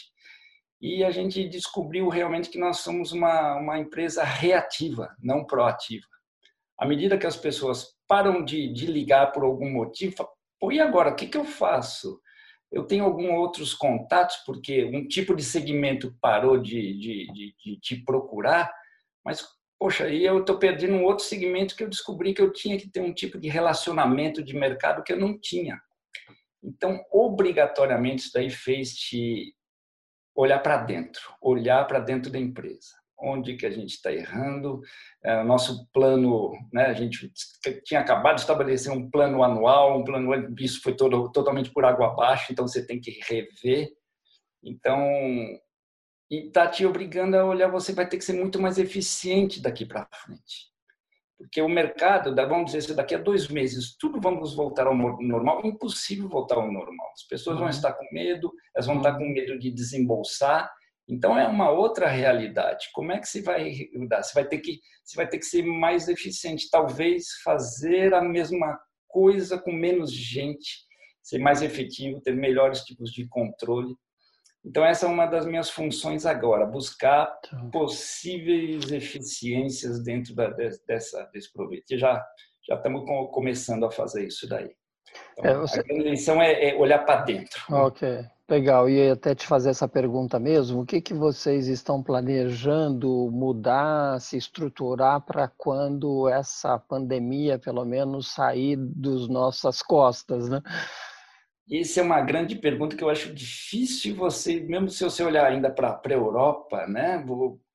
E 0.81 1.03
a 1.03 1.11
gente 1.11 1.47
descobriu 1.47 2.09
realmente 2.09 2.49
que 2.49 2.59
nós 2.59 2.79
somos 2.79 3.11
uma, 3.13 3.55
uma 3.55 3.79
empresa 3.79 4.23
reativa, 4.23 5.15
não 5.21 5.45
proativa. 5.45 6.05
À 6.77 6.85
medida 6.85 7.17
que 7.17 7.27
as 7.27 7.37
pessoas 7.37 7.95
param 8.07 8.43
de, 8.43 8.71
de 8.73 8.85
ligar 8.85 9.31
por 9.31 9.43
algum 9.43 9.71
motivo, 9.71 10.27
pô, 10.59 10.71
e 10.71 10.81
agora, 10.81 11.11
o 11.11 11.15
que, 11.15 11.27
que 11.27 11.37
eu 11.37 11.45
faço? 11.45 12.19
Eu 12.71 12.85
tenho 12.85 13.05
alguns 13.05 13.29
outros 13.29 13.73
contatos, 13.73 14.37
porque 14.45 14.83
um 14.85 15.07
tipo 15.07 15.35
de 15.35 15.43
segmento 15.43 16.13
parou 16.19 16.57
de, 16.57 16.93
de, 16.99 17.31
de, 17.31 17.55
de 17.63 17.79
te 17.79 18.03
procurar, 18.03 18.69
mas 19.23 19.47
poxa, 19.84 20.06
aí 20.06 20.24
eu 20.24 20.39
estou 20.39 20.58
perdendo 20.58 20.93
um 20.93 21.04
outro 21.04 21.26
segmento 21.26 21.76
que 21.76 21.84
eu 21.84 21.89
descobri 21.89 22.34
que 22.34 22.41
eu 22.41 22.54
tinha 22.54 22.78
que 22.78 22.89
ter 22.89 23.02
um 23.02 23.13
tipo 23.13 23.38
de 23.38 23.50
relacionamento 23.50 24.41
de 24.41 24.56
mercado 24.56 25.04
que 25.04 25.12
eu 25.12 25.19
não 25.19 25.38
tinha. 25.38 25.78
Então, 26.63 27.04
obrigatoriamente, 27.12 28.22
isso 28.22 28.32
daí 28.34 28.50
fez 28.50 28.96
te 28.96 29.54
olhar 30.34 30.60
para 30.60 30.78
dentro, 30.78 31.22
olhar 31.41 31.86
para 31.86 32.00
dentro 32.00 32.32
da 32.32 32.39
empresa. 32.39 32.93
Onde 33.19 33.58
que 33.58 33.65
a 33.65 33.69
gente 33.69 33.89
está 33.89 34.10
errando? 34.10 34.80
É, 35.22 35.43
nosso 35.43 35.86
plano, 35.91 36.54
né, 36.72 36.86
a 36.86 36.93
gente 36.93 37.30
tinha 37.84 38.00
acabado 38.00 38.36
de 38.36 38.41
estabelecer 38.41 38.89
um 38.89 39.12
plano 39.12 39.43
anual, 39.43 40.00
um 40.00 40.06
plano 40.06 40.34
isso 40.62 40.82
foi 40.82 40.96
todo, 40.96 41.30
totalmente 41.34 41.69
por 41.74 41.84
água 41.84 42.08
abaixo, 42.08 42.54
então 42.54 42.65
você 42.65 42.88
tem 42.88 43.02
que 43.02 43.19
rever. 43.28 43.91
Então, 44.63 44.98
e 46.34 46.48
está 46.48 46.67
te 46.67 46.84
obrigando 46.84 47.38
a 47.38 47.46
olhar, 47.46 47.69
você 47.69 47.93
vai 47.93 48.10
ter 48.10 48.17
que 48.17 48.26
ser 48.26 48.34
muito 48.34 48.60
mais 48.60 48.80
eficiente 48.80 49.62
daqui 49.62 49.86
para 49.86 50.08
frente. 50.12 50.74
Porque 51.38 51.62
o 51.62 51.69
mercado, 51.69 52.34
vamos 52.36 52.72
dizer 52.72 52.80
assim, 52.80 52.96
daqui 52.96 53.13
a 53.13 53.19
dois 53.19 53.48
meses, 53.50 53.96
tudo 54.00 54.19
vamos 54.19 54.56
voltar 54.56 54.88
ao 54.88 54.96
normal, 54.96 55.63
impossível 55.63 56.28
voltar 56.28 56.56
ao 56.56 56.72
normal. 56.72 57.12
As 57.13 57.28
pessoas 57.28 57.58
vão 57.58 57.65
uhum. 57.65 57.69
estar 57.69 57.93
com 57.93 58.06
medo, 58.12 58.52
elas 58.76 58.88
vão 58.88 58.98
estar 58.98 59.15
com 59.15 59.30
medo 59.30 59.60
de 59.60 59.69
desembolsar, 59.69 60.72
então 61.08 61.38
é 61.38 61.48
uma 61.48 61.69
outra 61.69 62.08
realidade. 62.08 62.88
Como 62.93 63.12
é 63.12 63.19
que 63.19 63.28
se 63.28 63.41
vai 63.41 63.72
mudar? 63.93 64.24
Você 64.24 64.34
vai 64.34 64.48
ter 64.48 64.58
que, 64.58 64.80
você 65.04 65.15
vai 65.15 65.28
ter 65.28 65.38
que 65.38 65.46
ser 65.46 65.63
mais 65.63 66.08
eficiente, 66.08 66.67
talvez 66.72 67.28
fazer 67.43 68.15
a 68.15 68.24
mesma 68.24 68.80
coisa 69.08 69.60
com 69.60 69.72
menos 69.72 70.12
gente, 70.12 70.80
ser 71.22 71.38
mais 71.38 71.62
efetivo, 71.62 72.22
ter 72.22 72.36
melhores 72.36 72.80
tipos 72.82 73.12
de 73.12 73.28
controle. 73.28 73.96
Então, 74.65 74.86
essa 74.86 75.06
é 75.06 75.10
uma 75.10 75.26
das 75.26 75.45
minhas 75.45 75.69
funções 75.69 76.26
agora, 76.26 76.65
buscar 76.65 77.26
tá. 77.26 77.69
possíveis 77.71 78.91
eficiências 78.91 80.02
dentro 80.02 80.34
da, 80.34 80.49
dessa, 80.88 81.30
desse 81.34 81.52
projeto. 81.52 81.91
E 81.91 81.97
já, 81.97 82.23
já 82.67 82.76
estamos 82.76 83.04
começando 83.32 83.86
a 83.86 83.91
fazer 83.91 84.26
isso 84.26 84.47
daí. 84.47 84.71
Então, 85.38 85.52
é, 85.52 85.58
você... 85.58 85.80
A 85.80 85.84
grande 85.84 86.10
lição 86.10 86.41
é, 86.41 86.69
é 86.69 86.76
olhar 86.76 86.99
para 86.99 87.21
dentro. 87.23 87.62
Ok, 87.69 88.26
legal. 88.49 88.89
E 88.89 89.10
até 89.12 89.36
te 89.36 89.45
fazer 89.45 89.69
essa 89.69 89.88
pergunta 89.88 90.39
mesmo, 90.39 90.82
o 90.82 90.86
que, 90.86 91.02
que 91.02 91.13
vocês 91.13 91.67
estão 91.67 92.02
planejando 92.02 93.30
mudar, 93.32 94.19
se 94.21 94.38
estruturar 94.38 95.21
para 95.21 95.49
quando 95.49 96.30
essa 96.30 96.80
pandemia, 96.80 97.60
pelo 97.60 97.84
menos, 97.84 98.34
sair 98.34 98.78
dos 98.78 99.28
nossas 99.28 99.82
costas, 99.82 100.47
né? 100.47 100.62
Essa 101.71 102.02
é 102.02 102.04
uma 102.04 102.21
grande 102.21 102.56
pergunta 102.56 102.95
que 102.95 103.04
eu 103.04 103.10
acho 103.10 103.34
difícil 103.34 104.15
você, 104.15 104.60
mesmo 104.60 104.89
se 104.89 105.04
você 105.04 105.23
olhar 105.23 105.45
ainda 105.45 105.71
para 105.71 105.99
a 106.04 106.10
Europa, 106.10 106.86
né? 106.88 107.23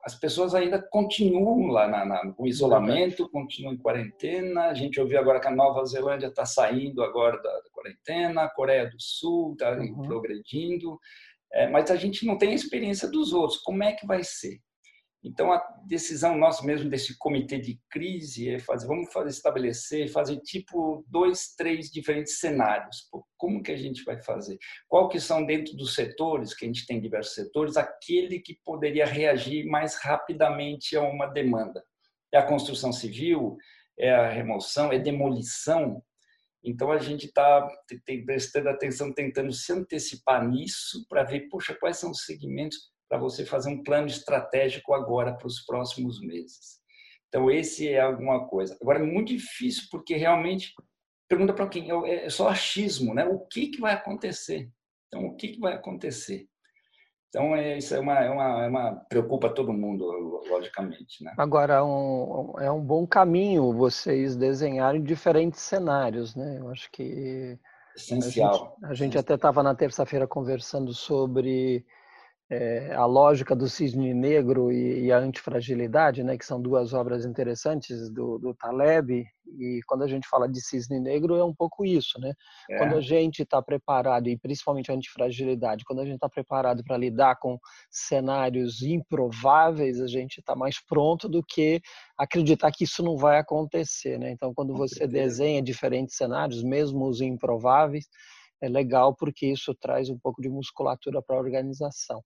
As 0.02 0.14
pessoas 0.14 0.54
ainda 0.54 0.80
continuam 0.80 1.68
lá 1.68 1.88
na, 1.88 2.04
na, 2.04 2.24
no 2.24 2.46
isolamento, 2.46 3.28
continuam 3.30 3.74
em 3.74 3.78
quarentena. 3.78 4.66
A 4.66 4.74
gente 4.74 5.00
ouviu 5.00 5.18
agora 5.18 5.40
que 5.40 5.48
a 5.48 5.54
Nova 5.54 5.84
Zelândia 5.84 6.28
está 6.28 6.44
saindo 6.44 7.02
agora 7.02 7.36
da, 7.42 7.50
da, 7.50 7.70
quarentena, 7.72 8.42
a 8.42 8.50
Coreia 8.50 8.88
do 8.88 9.00
Sul 9.00 9.52
está 9.52 9.72
uhum. 9.72 10.02
progredindo, 10.02 10.98
é, 11.52 11.68
mas 11.68 11.90
a 11.90 11.96
gente 11.96 12.26
não 12.26 12.36
tem 12.36 12.50
a 12.50 12.54
experiência 12.54 13.08
dos 13.10 13.32
outros. 13.32 13.60
Como 13.60 13.82
é 13.82 13.92
que 13.92 14.06
vai 14.06 14.22
ser? 14.22 14.60
Então, 15.22 15.52
a 15.52 15.58
decisão 15.84 16.38
nossa 16.38 16.64
mesmo 16.64 16.88
desse 16.88 17.18
comitê 17.18 17.58
de 17.58 17.80
crise 17.90 18.50
é 18.50 18.58
fazer, 18.60 18.86
vamos 18.86 19.12
fazer, 19.12 19.30
estabelecer, 19.30 20.08
fazer 20.08 20.38
tipo 20.40 21.04
dois, 21.08 21.54
três 21.56 21.90
diferentes 21.90 22.38
cenários. 22.38 23.08
Pô, 23.10 23.26
como 23.36 23.62
que 23.62 23.72
a 23.72 23.76
gente 23.76 24.04
vai 24.04 24.22
fazer? 24.22 24.56
Qual 24.86 25.08
que 25.08 25.18
são 25.18 25.44
dentro 25.44 25.76
dos 25.76 25.94
setores, 25.94 26.54
que 26.54 26.64
a 26.64 26.68
gente 26.68 26.86
tem 26.86 27.00
diversos 27.00 27.34
setores, 27.34 27.76
aquele 27.76 28.38
que 28.38 28.58
poderia 28.64 29.06
reagir 29.06 29.66
mais 29.66 29.96
rapidamente 29.96 30.96
a 30.96 31.02
uma 31.02 31.26
demanda? 31.26 31.82
É 32.32 32.38
a 32.38 32.46
construção 32.46 32.92
civil? 32.92 33.56
É 33.98 34.14
a 34.14 34.30
remoção? 34.30 34.92
É 34.92 34.98
demolição? 35.00 36.00
Então, 36.62 36.92
a 36.92 36.98
gente 36.98 37.26
está 37.26 37.66
prestando 38.24 38.68
atenção, 38.68 39.12
tentando 39.12 39.52
se 39.52 39.72
antecipar 39.72 40.46
nisso 40.46 41.04
para 41.08 41.24
ver, 41.24 41.48
poxa, 41.48 41.74
quais 41.74 41.96
são 41.96 42.12
os 42.12 42.24
segmentos 42.24 42.78
para 43.08 43.18
você 43.18 43.44
fazer 43.44 43.70
um 43.70 43.82
plano 43.82 44.06
estratégico 44.06 44.92
agora 44.92 45.34
para 45.34 45.46
os 45.46 45.64
próximos 45.64 46.20
meses. 46.20 46.78
Então, 47.28 47.50
esse 47.50 47.88
é 47.88 48.00
alguma 48.00 48.46
coisa. 48.46 48.76
Agora, 48.80 48.98
é 48.98 49.02
muito 49.02 49.28
difícil, 49.28 49.84
porque 49.90 50.16
realmente, 50.16 50.72
pergunta 51.28 51.52
para 51.52 51.68
quem? 51.68 51.90
É, 52.06 52.26
é 52.26 52.30
só 52.30 52.48
achismo, 52.48 53.14
né? 53.14 53.24
O 53.24 53.40
que, 53.40 53.68
que 53.68 53.80
vai 53.80 53.94
acontecer? 53.94 54.68
Então, 55.06 55.26
o 55.26 55.36
que, 55.36 55.48
que 55.48 55.60
vai 55.60 55.74
acontecer? 55.74 56.46
Então, 57.28 57.54
é, 57.54 57.76
isso 57.76 57.94
é 57.94 58.00
uma, 58.00 58.18
é, 58.18 58.30
uma, 58.30 58.64
é 58.64 58.68
uma. 58.68 58.94
preocupa 59.08 59.50
todo 59.50 59.72
mundo, 59.72 60.06
logicamente. 60.48 61.22
Né? 61.22 61.34
Agora, 61.36 61.84
um, 61.84 62.54
é 62.58 62.70
um 62.70 62.80
bom 62.80 63.06
caminho 63.06 63.72
vocês 63.72 64.34
desenharem 64.34 65.02
diferentes 65.02 65.60
cenários, 65.60 66.34
né? 66.34 66.58
Eu 66.58 66.70
acho 66.70 66.90
que. 66.90 67.58
Essencial. 67.94 68.76
A 68.82 68.88
gente, 68.88 68.90
a 68.90 68.94
gente 68.94 69.18
até 69.18 69.34
estava 69.34 69.62
na 69.62 69.74
terça-feira 69.74 70.26
conversando 70.26 70.94
sobre 70.94 71.84
é, 72.50 72.94
a 72.94 73.04
lógica 73.04 73.54
do 73.54 73.68
cisne 73.68 74.14
negro 74.14 74.72
e, 74.72 75.04
e, 75.04 75.12
a 75.12 75.18
antifragilidade, 75.18 76.24
né, 76.24 76.38
que 76.38 76.46
são 76.46 76.60
duas 76.60 76.94
obras 76.94 77.26
interessantes 77.26 78.10
do, 78.10 78.38
do 78.38 78.54
Taleb. 78.54 79.26
E 79.58 79.80
quando 79.86 80.02
a 80.04 80.06
gente 80.06 80.26
fala 80.28 80.48
de 80.48 80.60
cisne 80.60 80.98
negro 80.98 81.36
é 81.36 81.44
um 81.44 81.54
pouco 81.54 81.84
isso, 81.84 82.18
né? 82.20 82.32
É. 82.70 82.78
Quando 82.78 82.96
a 82.96 83.00
gente 83.00 83.42
está 83.42 83.62
preparado 83.62 84.28
e 84.28 84.38
principalmente 84.38 84.90
a 84.90 84.94
antifragilidade, 84.94 85.84
quando 85.84 86.00
a 86.00 86.04
gente 86.04 86.16
está 86.16 86.28
preparado 86.28 86.82
para 86.84 86.96
lidar 86.96 87.36
com 87.36 87.58
cenários 87.90 88.82
improváveis, 88.82 90.00
a 90.00 90.06
gente 90.06 90.40
está 90.40 90.54
mais 90.54 90.82
pronto 90.84 91.28
do 91.28 91.42
que 91.42 91.80
acreditar 92.16 92.70
que 92.72 92.84
isso 92.84 93.02
não 93.02 93.16
vai 93.16 93.38
acontecer, 93.38 94.18
né? 94.18 94.30
Então, 94.30 94.52
quando 94.54 94.74
você 94.74 95.06
desenha 95.06 95.62
diferentes 95.62 96.16
cenários, 96.16 96.62
mesmo 96.62 97.06
os 97.06 97.20
improváveis 97.20 98.06
é 98.60 98.68
legal 98.68 99.14
porque 99.14 99.46
isso 99.46 99.74
traz 99.74 100.08
um 100.08 100.18
pouco 100.18 100.42
de 100.42 100.48
musculatura 100.48 101.22
para 101.22 101.36
a 101.36 101.40
organização. 101.40 102.22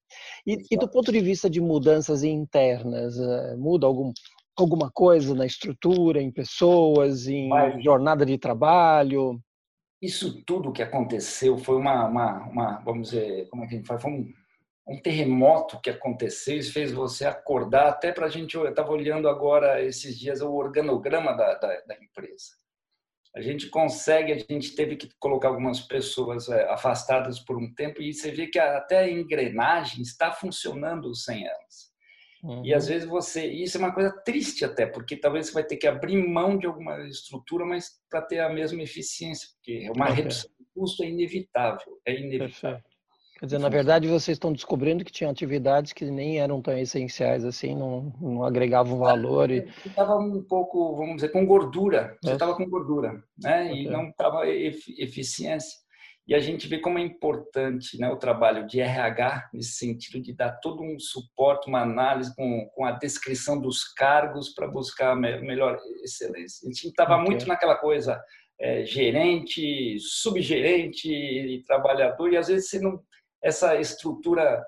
E, 0.47 0.57
e, 0.71 0.77
do 0.77 0.89
ponto 0.89 1.13
de 1.13 1.21
vista 1.21 1.49
de 1.49 1.61
mudanças 1.61 2.23
internas, 2.23 3.19
eh, 3.19 3.57
muda 3.57 3.87
algum, 3.87 4.13
alguma 4.57 4.91
coisa 4.91 5.35
na 5.35 5.47
estrutura, 5.47 6.23
em 6.23 6.31
pessoas, 6.31 7.27
em 7.27 7.49
Mas, 7.49 7.83
jornada 7.83 8.25
de 8.25 8.39
trabalho? 8.39 9.41
Isso 10.01 10.43
tudo 10.45 10.73
que 10.73 10.83
aconteceu 10.83 11.59
foi 11.59 11.77
uma, 11.77 12.07
uma, 12.07 12.39
uma, 12.49 12.79
vamos 12.81 13.11
dizer, 13.11 13.49
como 13.49 13.65
é 13.65 13.67
que 13.67 13.75
a 13.75 13.77
gente 13.77 13.87
fala? 13.87 14.01
Foi 14.01 14.11
um, 14.11 14.33
um 14.89 15.01
terremoto 15.01 15.81
que 15.81 15.91
aconteceu 15.91 16.57
e 16.57 16.63
fez 16.63 16.93
você 16.93 17.25
acordar. 17.25 17.89
Até 17.89 18.11
para 18.11 18.27
a 18.27 18.31
gente, 18.31 18.57
eu 18.57 18.67
estava 18.69 18.91
olhando 18.91 19.29
agora 19.29 19.83
esses 19.83 20.19
dias 20.19 20.41
o 20.41 20.53
organograma 20.53 21.33
da, 21.37 21.55
da, 21.55 21.69
da 21.87 21.95
empresa 21.95 22.63
a 23.35 23.41
gente 23.41 23.69
consegue, 23.71 24.33
a 24.33 24.39
gente 24.39 24.75
teve 24.75 24.97
que 24.97 25.09
colocar 25.19 25.49
algumas 25.49 25.81
pessoas 25.81 26.49
é, 26.49 26.71
afastadas 26.71 27.41
por 27.41 27.57
um 27.57 27.73
tempo 27.75 28.03
e 28.03 28.13
você 28.13 28.31
vê 28.31 28.47
que 28.47 28.59
até 28.59 28.99
a 29.01 29.11
engrenagem 29.11 30.03
está 30.03 30.31
funcionando 30.33 31.15
sem 31.15 31.47
elas. 31.47 31.93
Uhum. 32.43 32.65
E 32.65 32.75
às 32.75 32.89
vezes 32.89 33.09
você, 33.09 33.47
isso 33.47 33.77
é 33.79 33.81
uma 33.81 33.95
coisa 33.95 34.11
triste 34.25 34.65
até, 34.65 34.85
porque 34.85 35.17
talvez 35.17 35.47
você 35.47 35.55
vai 35.55 35.65
ter 35.65 35.77
que 35.77 35.87
abrir 35.87 36.17
mão 36.17 36.59
de 36.59 36.67
alguma 36.67 36.99
estrutura, 37.09 37.65
mas 37.65 37.91
para 38.11 38.21
ter 38.21 38.41
a 38.41 38.51
mesma 38.51 38.83
eficiência, 38.83 39.49
porque 39.55 39.89
uma 39.97 40.07
okay. 40.07 40.17
redução 40.17 40.51
de 40.59 40.67
custo 40.75 41.03
é 41.05 41.09
inevitável, 41.09 42.01
é 42.05 42.15
inevitável. 42.19 42.83
Quer 43.43 43.47
dizer, 43.47 43.59
na 43.59 43.69
verdade, 43.69 44.07
vocês 44.07 44.37
estão 44.37 44.53
descobrindo 44.53 45.05
que 45.05 45.11
tinham 45.11 45.29
atividades 45.29 45.93
que 45.93 46.09
nem 46.09 46.39
eram 46.39 46.63
tão 46.63 46.79
essenciais 46.79 47.45
assim, 47.45 47.75
não, 47.75 48.15
não 48.21 48.45
agregavam 48.45 48.97
valor. 48.97 49.51
E... 49.51 49.69
Estava 49.85 50.17
um 50.17 50.41
pouco, 50.45 50.95
vamos 50.95 51.17
dizer, 51.17 51.31
com 51.31 51.45
gordura. 51.45 52.17
Você 52.23 52.35
estava 52.35 52.53
é. 52.53 52.55
com 52.55 52.71
gordura, 52.71 53.21
né? 53.43 53.65
Okay. 53.65 53.83
E 53.83 53.91
não 53.91 54.11
estava 54.11 54.47
eficiência. 54.47 55.77
E 56.25 56.37
a 56.37 56.39
gente 56.39 56.69
vê 56.69 56.79
como 56.79 57.01
é 57.01 57.03
importante 57.03 57.99
né, 57.99 58.09
o 58.11 58.17
trabalho 58.17 58.65
de 58.65 58.81
RH, 58.81 59.51
nesse 59.53 59.73
sentido 59.73 60.23
de 60.23 60.33
dar 60.33 60.61
todo 60.61 60.81
um 60.81 60.97
suporte, 61.01 61.69
uma 61.69 61.83
análise 61.83 62.33
com, 62.37 62.71
com 62.77 62.85
a 62.85 62.93
descrição 62.93 63.61
dos 63.61 63.83
cargos 63.83 64.55
para 64.55 64.69
buscar 64.69 65.17
melhor 65.17 65.81
excelência. 66.05 66.65
A 66.65 66.73
gente 66.73 66.87
estava 66.87 67.17
okay. 67.17 67.27
muito 67.27 67.49
naquela 67.49 67.75
coisa, 67.75 68.23
é, 68.61 68.85
gerente, 68.85 69.99
subgerente 69.99 71.13
e 71.13 71.65
trabalhador, 71.65 72.33
e 72.33 72.37
às 72.37 72.47
vezes 72.47 72.71
você 72.71 72.79
não, 72.79 73.03
essa 73.43 73.77
estrutura, 73.77 74.65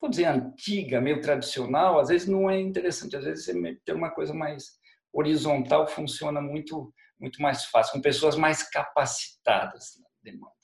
vou 0.00 0.08
dizer, 0.08 0.24
antiga, 0.24 1.00
meio 1.00 1.20
tradicional, 1.20 1.98
às 2.00 2.08
vezes 2.08 2.26
não 2.26 2.48
é 2.48 2.58
interessante, 2.58 3.16
às 3.16 3.24
vezes 3.24 3.44
você 3.44 3.80
ter 3.84 3.92
uma 3.92 4.10
coisa 4.10 4.32
mais 4.32 4.78
horizontal 5.12 5.86
funciona 5.86 6.40
muito, 6.40 6.92
muito 7.20 7.40
mais 7.42 7.64
fácil, 7.64 7.92
com 7.92 8.00
pessoas 8.00 8.36
mais 8.36 8.62
capacitadas 8.62 9.98
na 10.00 10.08
demanda. 10.22 10.58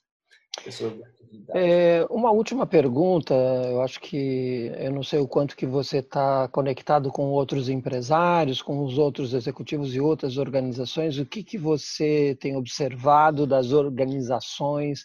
É, 1.52 2.06
uma 2.08 2.30
última 2.30 2.64
pergunta, 2.64 3.34
eu 3.34 3.82
acho 3.82 4.00
que 4.00 4.70
eu 4.78 4.92
não 4.92 5.02
sei 5.02 5.18
o 5.18 5.26
quanto 5.26 5.56
que 5.56 5.66
você 5.66 5.98
está 5.98 6.48
conectado 6.48 7.10
com 7.10 7.24
outros 7.24 7.68
empresários, 7.68 8.62
com 8.62 8.84
os 8.84 8.96
outros 8.96 9.34
executivos 9.34 9.94
e 9.94 10.00
outras 10.00 10.38
organizações. 10.38 11.18
O 11.18 11.26
que, 11.26 11.42
que 11.42 11.58
você 11.58 12.36
tem 12.40 12.56
observado 12.56 13.46
das 13.46 13.72
organizações 13.72 15.04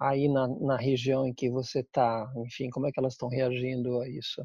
aí 0.00 0.28
na, 0.28 0.48
na 0.48 0.76
região 0.76 1.26
em 1.26 1.34
que 1.34 1.50
você 1.50 1.80
está? 1.80 2.32
Enfim, 2.46 2.70
como 2.70 2.86
é 2.86 2.92
que 2.92 2.98
elas 2.98 3.12
estão 3.12 3.28
reagindo 3.28 4.00
a 4.00 4.08
isso? 4.08 4.42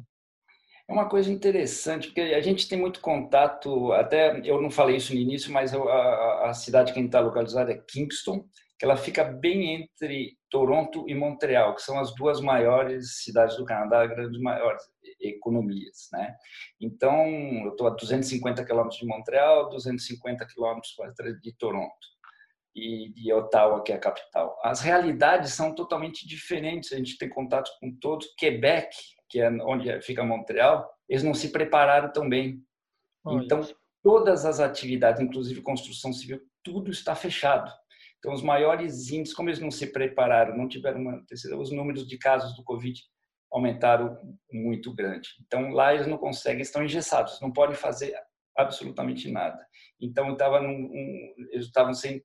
É 0.88 0.92
uma 0.92 1.08
coisa 1.08 1.32
interessante, 1.32 2.08
porque 2.08 2.20
a 2.20 2.40
gente 2.40 2.68
tem 2.68 2.78
muito 2.78 3.00
contato, 3.00 3.92
até 3.92 4.40
eu 4.44 4.62
não 4.62 4.70
falei 4.70 4.96
isso 4.96 5.12
no 5.12 5.20
início, 5.20 5.52
mas 5.52 5.74
a, 5.74 6.48
a 6.48 6.54
cidade 6.54 6.92
que 6.92 6.98
a 6.98 7.02
gente 7.02 7.08
está 7.08 7.18
localizada 7.18 7.72
é 7.72 7.82
Kingston, 7.88 8.44
que 8.78 8.84
ela 8.84 8.96
fica 8.96 9.24
bem 9.24 9.74
entre 9.74 10.36
Toronto 10.48 11.04
e 11.08 11.14
Montreal, 11.14 11.74
que 11.74 11.82
são 11.82 11.98
as 11.98 12.14
duas 12.14 12.40
maiores 12.40 13.22
cidades 13.24 13.56
do 13.56 13.64
Canadá, 13.64 14.06
grandes 14.06 14.40
maiores 14.40 14.82
economias, 15.20 16.08
né? 16.12 16.36
Então, 16.80 17.26
eu 17.64 17.70
estou 17.70 17.88
a 17.88 17.90
250 17.90 18.64
quilômetros 18.64 19.00
de 19.00 19.06
Montreal, 19.06 19.70
250 19.70 20.46
quilômetros 20.46 20.94
de 21.42 21.52
Toronto 21.56 22.15
e 22.76 23.10
de 23.14 23.32
Ottawa, 23.32 23.82
que 23.82 23.90
é 23.90 23.94
a 23.94 23.98
capital. 23.98 24.60
As 24.62 24.82
realidades 24.82 25.54
são 25.54 25.74
totalmente 25.74 26.28
diferentes. 26.28 26.92
A 26.92 26.96
gente 26.96 27.16
tem 27.16 27.28
contato 27.28 27.70
com 27.80 27.90
todos. 27.98 28.28
Quebec, 28.36 28.94
que 29.30 29.40
é 29.40 29.50
onde 29.62 30.00
fica 30.02 30.22
Montreal, 30.22 30.86
eles 31.08 31.22
não 31.22 31.32
se 31.32 31.50
prepararam 31.50 32.12
tão 32.12 32.28
bem. 32.28 32.62
Então, 33.28 33.62
todas 34.02 34.44
as 34.44 34.60
atividades, 34.60 35.22
inclusive 35.22 35.62
construção 35.62 36.12
civil, 36.12 36.38
tudo 36.62 36.90
está 36.90 37.14
fechado. 37.14 37.72
Então, 38.18 38.32
os 38.32 38.42
maiores 38.42 39.10
índices, 39.10 39.34
como 39.34 39.48
eles 39.48 39.60
não 39.60 39.70
se 39.70 39.90
prepararam, 39.90 40.56
não 40.56 40.68
tiveram 40.68 41.00
uma 41.00 41.24
os 41.58 41.72
números 41.72 42.06
de 42.06 42.18
casos 42.18 42.54
do 42.56 42.62
Covid 42.62 43.00
aumentaram 43.50 44.16
muito 44.52 44.94
grande. 44.94 45.30
Então, 45.46 45.70
lá 45.70 45.94
eles 45.94 46.06
não 46.06 46.18
conseguem, 46.18 46.60
estão 46.60 46.84
engessados, 46.84 47.40
não 47.40 47.52
podem 47.52 47.74
fazer 47.74 48.14
absolutamente 48.56 49.30
nada. 49.30 49.66
Então, 50.00 50.32
estava 50.32 50.60
um, 50.60 51.34
eles 51.50 51.66
estavam 51.66 51.94
sem, 51.94 52.22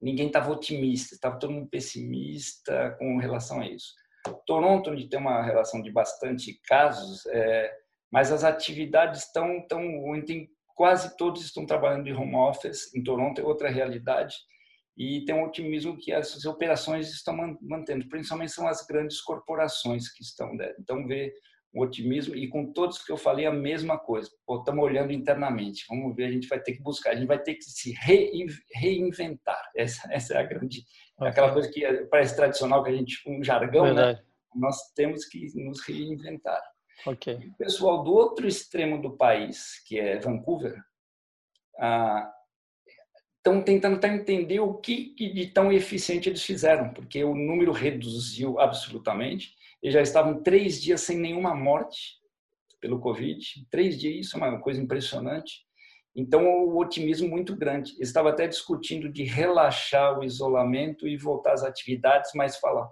ninguém 0.00 0.26
estava 0.26 0.50
otimista, 0.50 1.14
estava 1.14 1.38
todo 1.38 1.52
mundo 1.52 1.68
pessimista 1.68 2.94
com 2.98 3.18
relação 3.18 3.60
a 3.60 3.66
isso. 3.66 3.92
Toronto, 4.46 4.90
onde 4.90 5.08
tem 5.08 5.18
uma 5.18 5.42
relação 5.42 5.82
de 5.82 5.90
bastante 5.90 6.58
casos, 6.66 7.26
é, 7.26 7.72
mas 8.10 8.32
as 8.32 8.44
atividades 8.44 9.24
estão, 9.26 9.58
estão 9.58 9.82
quase 10.74 11.16
todos 11.16 11.44
estão 11.44 11.66
trabalhando 11.66 12.04
de 12.04 12.12
home 12.12 12.34
office. 12.34 12.94
Em 12.94 13.02
Toronto 13.02 13.40
é 13.40 13.44
outra 13.44 13.68
realidade 13.68 14.34
e 14.96 15.24
tem 15.24 15.34
um 15.34 15.44
otimismo 15.44 15.96
que 15.98 16.12
as 16.12 16.44
operações 16.44 17.10
estão 17.10 17.36
mantendo, 17.60 18.08
principalmente 18.08 18.52
são 18.52 18.66
as 18.66 18.86
grandes 18.86 19.20
corporações 19.20 20.08
que 20.12 20.22
estão 20.22 20.56
dentro. 20.56 20.76
Então, 20.78 21.06
vê 21.06 21.32
o 21.74 21.82
otimismo 21.82 22.36
e 22.36 22.48
com 22.48 22.72
todos 22.72 23.02
que 23.02 23.10
eu 23.10 23.16
falei 23.16 23.46
a 23.46 23.52
mesma 23.52 23.98
coisa. 23.98 24.30
Estamos 24.48 24.84
olhando 24.84 25.12
internamente, 25.12 25.84
vamos 25.88 26.14
ver, 26.14 26.26
a 26.26 26.30
gente 26.30 26.46
vai 26.46 26.60
ter 26.60 26.72
que 26.72 26.82
buscar, 26.82 27.10
a 27.10 27.14
gente 27.16 27.26
vai 27.26 27.38
ter 27.38 27.54
que 27.54 27.64
se 27.64 27.92
reinventar. 28.72 29.60
Essa, 29.76 30.08
essa 30.12 30.34
é 30.34 30.38
a 30.38 30.44
grande, 30.44 30.84
okay. 31.16 31.28
aquela 31.28 31.52
coisa 31.52 31.68
que 31.68 31.82
parece 32.04 32.36
tradicional, 32.36 32.84
que 32.84 32.90
a 32.90 32.94
gente, 32.94 33.20
um 33.26 33.42
jargão, 33.42 33.92
né? 33.92 34.22
Nós 34.54 34.92
temos 34.94 35.24
que 35.24 35.50
nos 35.56 35.82
reinventar. 35.82 36.62
Okay. 37.04 37.34
o 37.34 37.56
pessoal 37.56 38.04
do 38.04 38.12
outro 38.12 38.46
extremo 38.46 39.02
do 39.02 39.16
país, 39.16 39.82
que 39.84 39.98
é 39.98 40.16
Vancouver, 40.20 40.80
ah, 41.80 42.32
estão 43.38 43.60
tentando 43.62 44.02
entender 44.06 44.60
o 44.60 44.74
que 44.74 45.12
de 45.16 45.48
tão 45.48 45.72
eficiente 45.72 46.28
eles 46.28 46.42
fizeram, 46.42 46.94
porque 46.94 47.22
o 47.24 47.34
número 47.34 47.72
reduziu 47.72 48.60
absolutamente. 48.60 49.54
Eles 49.84 49.92
já 49.92 50.00
estavam 50.00 50.42
três 50.42 50.80
dias 50.80 51.02
sem 51.02 51.18
nenhuma 51.18 51.54
morte 51.54 52.18
pelo 52.80 52.98
Covid. 52.98 53.38
Três 53.70 54.00
dias, 54.00 54.26
isso 54.26 54.36
é 54.36 54.38
uma 54.38 54.58
coisa 54.58 54.80
impressionante. 54.80 55.60
Então, 56.16 56.46
o 56.46 56.78
otimismo 56.78 57.28
muito 57.28 57.54
grande. 57.54 57.92
Eles 57.96 58.08
estavam 58.08 58.30
até 58.32 58.48
discutindo 58.48 59.12
de 59.12 59.24
relaxar 59.24 60.18
o 60.18 60.24
isolamento 60.24 61.06
e 61.06 61.18
voltar 61.18 61.52
às 61.52 61.62
atividades, 61.62 62.30
mas 62.34 62.56
falar, 62.56 62.90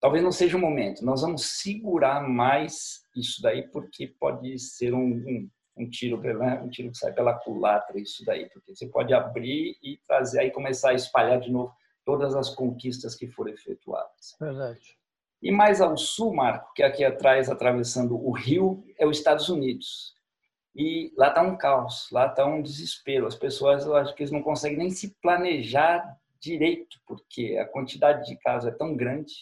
talvez 0.00 0.24
não 0.24 0.32
seja 0.32 0.56
o 0.56 0.60
momento. 0.60 1.04
Nós 1.04 1.20
vamos 1.20 1.60
segurar 1.60 2.28
mais 2.28 3.02
isso 3.14 3.40
daí, 3.40 3.68
porque 3.68 4.08
pode 4.18 4.58
ser 4.58 4.92
um, 4.92 4.98
um 5.00 5.48
um 5.74 5.88
tiro, 5.88 6.20
né? 6.20 6.60
um 6.62 6.68
tiro 6.68 6.90
que 6.90 6.98
sai 6.98 7.14
pela 7.14 7.32
culatra, 7.32 7.98
isso 7.98 8.22
daí, 8.26 8.46
porque 8.50 8.74
você 8.74 8.86
pode 8.88 9.14
abrir 9.14 9.74
e 9.82 9.98
trazer 10.06 10.40
aí 10.40 10.50
começar 10.50 10.90
a 10.90 10.94
espalhar 10.94 11.40
de 11.40 11.50
novo 11.50 11.72
todas 12.04 12.34
as 12.34 12.54
conquistas 12.54 13.14
que 13.14 13.26
foram 13.28 13.52
efetuadas. 13.52 14.36
Verdade. 14.38 14.98
E 15.42 15.50
mais 15.50 15.80
ao 15.80 15.96
sul, 15.96 16.32
Marco, 16.32 16.72
que 16.74 16.82
aqui 16.82 17.04
atrás, 17.04 17.50
atravessando 17.50 18.14
o 18.14 18.30
rio, 18.30 18.84
é 18.98 19.06
os 19.06 19.18
Estados 19.18 19.48
Unidos. 19.48 20.14
E 20.74 21.12
lá 21.16 21.28
está 21.28 21.42
um 21.42 21.56
caos, 21.56 22.08
lá 22.12 22.26
está 22.26 22.46
um 22.46 22.62
desespero. 22.62 23.26
As 23.26 23.34
pessoas, 23.34 23.84
eu 23.84 23.94
acho 23.96 24.14
que 24.14 24.22
eles 24.22 24.32
não 24.32 24.42
conseguem 24.42 24.78
nem 24.78 24.90
se 24.90 25.14
planejar 25.20 26.16
direito, 26.40 26.98
porque 27.06 27.58
a 27.58 27.66
quantidade 27.66 28.26
de 28.26 28.36
casos 28.36 28.72
é 28.72 28.74
tão 28.74 28.96
grande, 28.96 29.32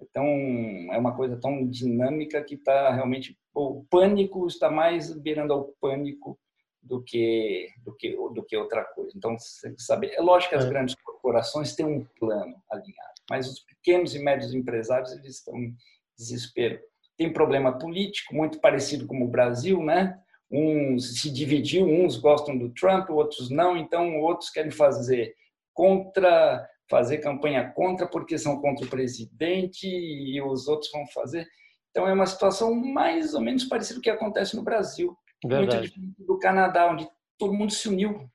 é, 0.00 0.04
tão, 0.12 0.26
é 0.26 0.98
uma 0.98 1.16
coisa 1.16 1.36
tão 1.40 1.66
dinâmica 1.66 2.42
que 2.42 2.54
está 2.54 2.92
realmente 2.92 3.36
o 3.54 3.84
pânico 3.88 4.46
está 4.46 4.68
mais 4.70 5.12
beirando 5.12 5.52
ao 5.52 5.64
pânico 5.80 6.38
do 6.82 7.02
que 7.02 7.68
do 7.84 7.94
que 7.94 8.16
do 8.34 8.42
que 8.44 8.56
outra 8.56 8.84
coisa. 8.84 9.12
Então, 9.16 9.38
você 9.38 9.68
tem 9.68 9.76
que 9.76 9.82
saber. 9.82 10.12
É 10.14 10.20
lógico 10.20 10.50
que 10.50 10.56
as 10.56 10.64
é. 10.64 10.68
grandes 10.68 10.94
corporações 10.96 11.74
têm 11.74 11.86
um 11.86 12.04
plano 12.18 12.56
alinhado, 12.70 13.13
mas 13.28 13.48
os 13.48 13.60
pequenos 13.60 14.14
e 14.14 14.18
médios 14.18 14.54
empresários 14.54 15.12
eles 15.12 15.36
estão 15.36 15.56
em 15.56 15.74
desespero. 16.16 16.78
Tem 17.16 17.32
problema 17.32 17.78
político 17.78 18.34
muito 18.34 18.60
parecido 18.60 19.06
com 19.06 19.22
o 19.22 19.28
Brasil, 19.28 19.82
né? 19.82 20.18
Uns 20.50 21.20
se 21.20 21.30
dividiu, 21.30 21.86
uns 21.86 22.16
gostam 22.16 22.56
do 22.56 22.70
Trump, 22.70 23.10
outros 23.10 23.50
não. 23.50 23.76
Então, 23.76 24.20
outros 24.20 24.50
querem 24.50 24.70
fazer 24.70 25.34
contra, 25.72 26.68
fazer 26.88 27.18
campanha 27.18 27.70
contra 27.70 28.06
porque 28.06 28.38
são 28.38 28.60
contra 28.60 28.84
o 28.84 28.90
presidente 28.90 29.86
e 29.86 30.40
os 30.42 30.68
outros 30.68 30.90
vão 30.92 31.06
fazer. 31.08 31.46
Então, 31.90 32.08
é 32.08 32.12
uma 32.12 32.26
situação 32.26 32.74
mais 32.74 33.34
ou 33.34 33.40
menos 33.40 33.64
parecida 33.64 33.96
com 33.96 34.00
o 34.00 34.02
que 34.02 34.10
acontece 34.10 34.56
no 34.56 34.62
Brasil. 34.62 35.16
Verdade. 35.44 35.78
Muito 35.78 35.88
diferente 35.88 36.24
do 36.24 36.38
Canadá, 36.38 36.90
onde 36.90 37.08
todo 37.38 37.54
mundo 37.54 37.72
se 37.72 37.88
uniu. 37.88 38.28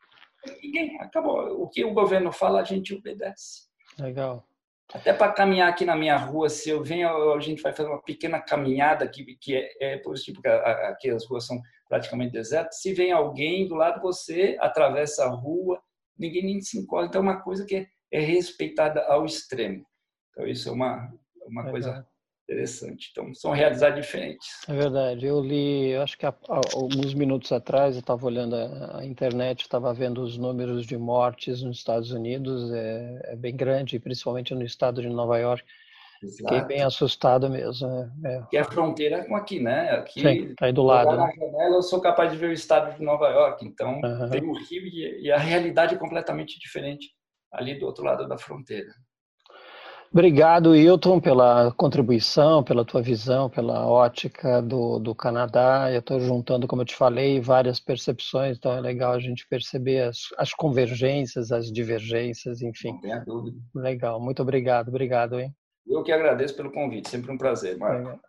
Ninguém 0.64 1.00
acabou. 1.02 1.62
O 1.62 1.68
que 1.68 1.84
o 1.84 1.94
governo 1.94 2.32
fala, 2.32 2.62
a 2.62 2.64
gente 2.64 2.94
obedece. 2.94 3.68
Legal. 4.00 4.49
Até 4.92 5.14
para 5.14 5.32
caminhar 5.32 5.70
aqui 5.70 5.86
na 5.86 5.96
minha 5.96 6.18
rua, 6.18 6.50
se 6.50 6.70
eu 6.70 6.84
venho, 6.84 7.34
a 7.34 7.40
gente 7.40 7.62
vai 7.62 7.72
fazer 7.74 7.90
uma 7.90 8.02
pequena 8.02 8.40
caminhada 8.40 9.06
aqui, 9.06 9.38
que 9.40 9.56
é, 9.56 9.94
é 9.94 9.98
positivo, 9.98 10.42
porque 10.42 10.48
aqui 10.48 11.10
as 11.12 11.26
ruas 11.28 11.46
são 11.46 11.62
praticamente 11.88 12.34
desertas. 12.34 12.82
Se 12.82 12.94
vem 12.94 13.12
alguém 13.12 13.68
do 13.68 13.76
lado 13.76 13.96
de 13.96 14.02
você, 14.02 14.58
atravessa 14.60 15.26
a 15.26 15.30
rua, 15.30 15.80
ninguém 16.18 16.44
nem 16.44 16.62
se 16.62 16.80
encosta. 16.80 17.08
Então, 17.08 17.22
é 17.22 17.24
uma 17.24 17.42
coisa 17.42 17.66
que 17.66 17.76
é, 17.76 17.88
é 18.12 18.20
respeitada 18.20 19.02
ao 19.06 19.26
extremo. 19.26 19.86
Então, 20.32 20.48
isso 20.48 20.70
é 20.70 20.72
uma, 20.72 21.14
uma 21.46 21.70
coisa 21.70 22.08
interessante. 22.50 23.10
Então, 23.12 23.34
são 23.34 23.52
realidades 23.52 24.04
diferentes. 24.04 24.48
É 24.68 24.74
verdade. 24.74 25.26
Eu 25.26 25.40
li, 25.40 25.92
eu 25.92 26.02
acho 26.02 26.18
que 26.18 26.26
há, 26.26 26.34
alguns 26.74 27.14
minutos 27.14 27.52
atrás, 27.52 27.96
eu 27.96 28.00
estava 28.00 28.26
olhando 28.26 28.56
a, 28.56 29.00
a 29.00 29.06
internet, 29.06 29.62
estava 29.62 29.94
vendo 29.94 30.22
os 30.22 30.38
números 30.38 30.86
de 30.86 30.98
mortes 30.98 31.62
nos 31.62 31.78
Estados 31.78 32.12
Unidos, 32.12 32.72
é, 32.72 33.22
é, 33.26 33.36
bem 33.36 33.56
grande, 33.56 34.00
principalmente 34.00 34.54
no 34.56 34.64
estado 34.64 35.02
de 35.02 35.10
Nova 35.10 35.38
York. 35.38 35.64
Exato. 36.22 36.54
Fiquei 36.54 36.68
bem 36.68 36.84
assustado 36.84 37.50
mesmo. 37.50 37.88
É, 38.26 38.36
é. 38.36 38.44
Que 38.50 38.58
é 38.58 38.60
a 38.60 38.66
fronteira 38.66 39.24
com 39.26 39.38
aqui, 39.38 39.60
né? 39.62 39.92
Aqui, 39.92 40.22
Sim, 40.22 40.56
tá 40.56 40.66
aí 40.66 40.74
do 40.74 40.84
lado. 40.84 41.16
Na 41.16 41.28
né? 41.28 41.34
janela, 41.38 41.76
eu 41.76 41.82
sou 41.82 42.02
capaz 42.02 42.32
de 42.32 42.38
ver 42.38 42.50
o 42.50 42.54
estado 42.54 42.98
de 42.98 43.04
Nova 43.04 43.30
York. 43.30 43.66
Então, 43.66 44.02
uhum. 44.04 44.30
tem 44.30 44.44
o 44.44 44.54
Rio 44.54 44.86
e, 44.86 45.22
e 45.22 45.32
a 45.32 45.38
realidade 45.38 45.96
é 45.96 45.98
completamente 45.98 46.60
diferente 46.60 47.08
ali 47.54 47.80
do 47.80 47.86
outro 47.86 48.04
lado 48.04 48.28
da 48.28 48.38
fronteira. 48.38 48.92
Obrigado, 50.12 50.76
Hilton, 50.76 51.20
pela 51.20 51.72
contribuição, 51.74 52.64
pela 52.64 52.84
tua 52.84 53.00
visão, 53.00 53.48
pela 53.48 53.86
ótica 53.86 54.60
do, 54.60 54.98
do 54.98 55.14
Canadá. 55.14 55.92
Eu 55.92 56.00
estou 56.00 56.20
juntando, 56.20 56.68
como 56.68 56.82
eu 56.82 56.86
te 56.86 56.96
falei, 56.96 57.40
várias 57.40 57.80
percepções, 57.80 58.58
então 58.58 58.72
é 58.72 58.82
legal 58.82 59.14
a 59.14 59.20
gente 59.20 59.48
perceber 59.48 60.02
as, 60.02 60.22
as 60.38 60.52
convergências, 60.52 61.52
as 61.52 61.72
divergências, 61.72 62.64
enfim. 62.64 62.94
Não 62.94 63.02
tenha 63.02 63.20
dúvida. 63.20 63.58
Legal, 63.76 64.20
muito 64.20 64.42
obrigado, 64.42 64.90
obrigado, 64.90 65.40
hein? 65.40 65.54
Eu 65.86 66.02
que 66.04 66.12
agradeço 66.12 66.56
pelo 66.56 66.72
convite, 66.72 67.08
sempre 67.08 67.32
um 67.32 67.38
prazer, 67.38 67.78
Marco. 67.78 68.20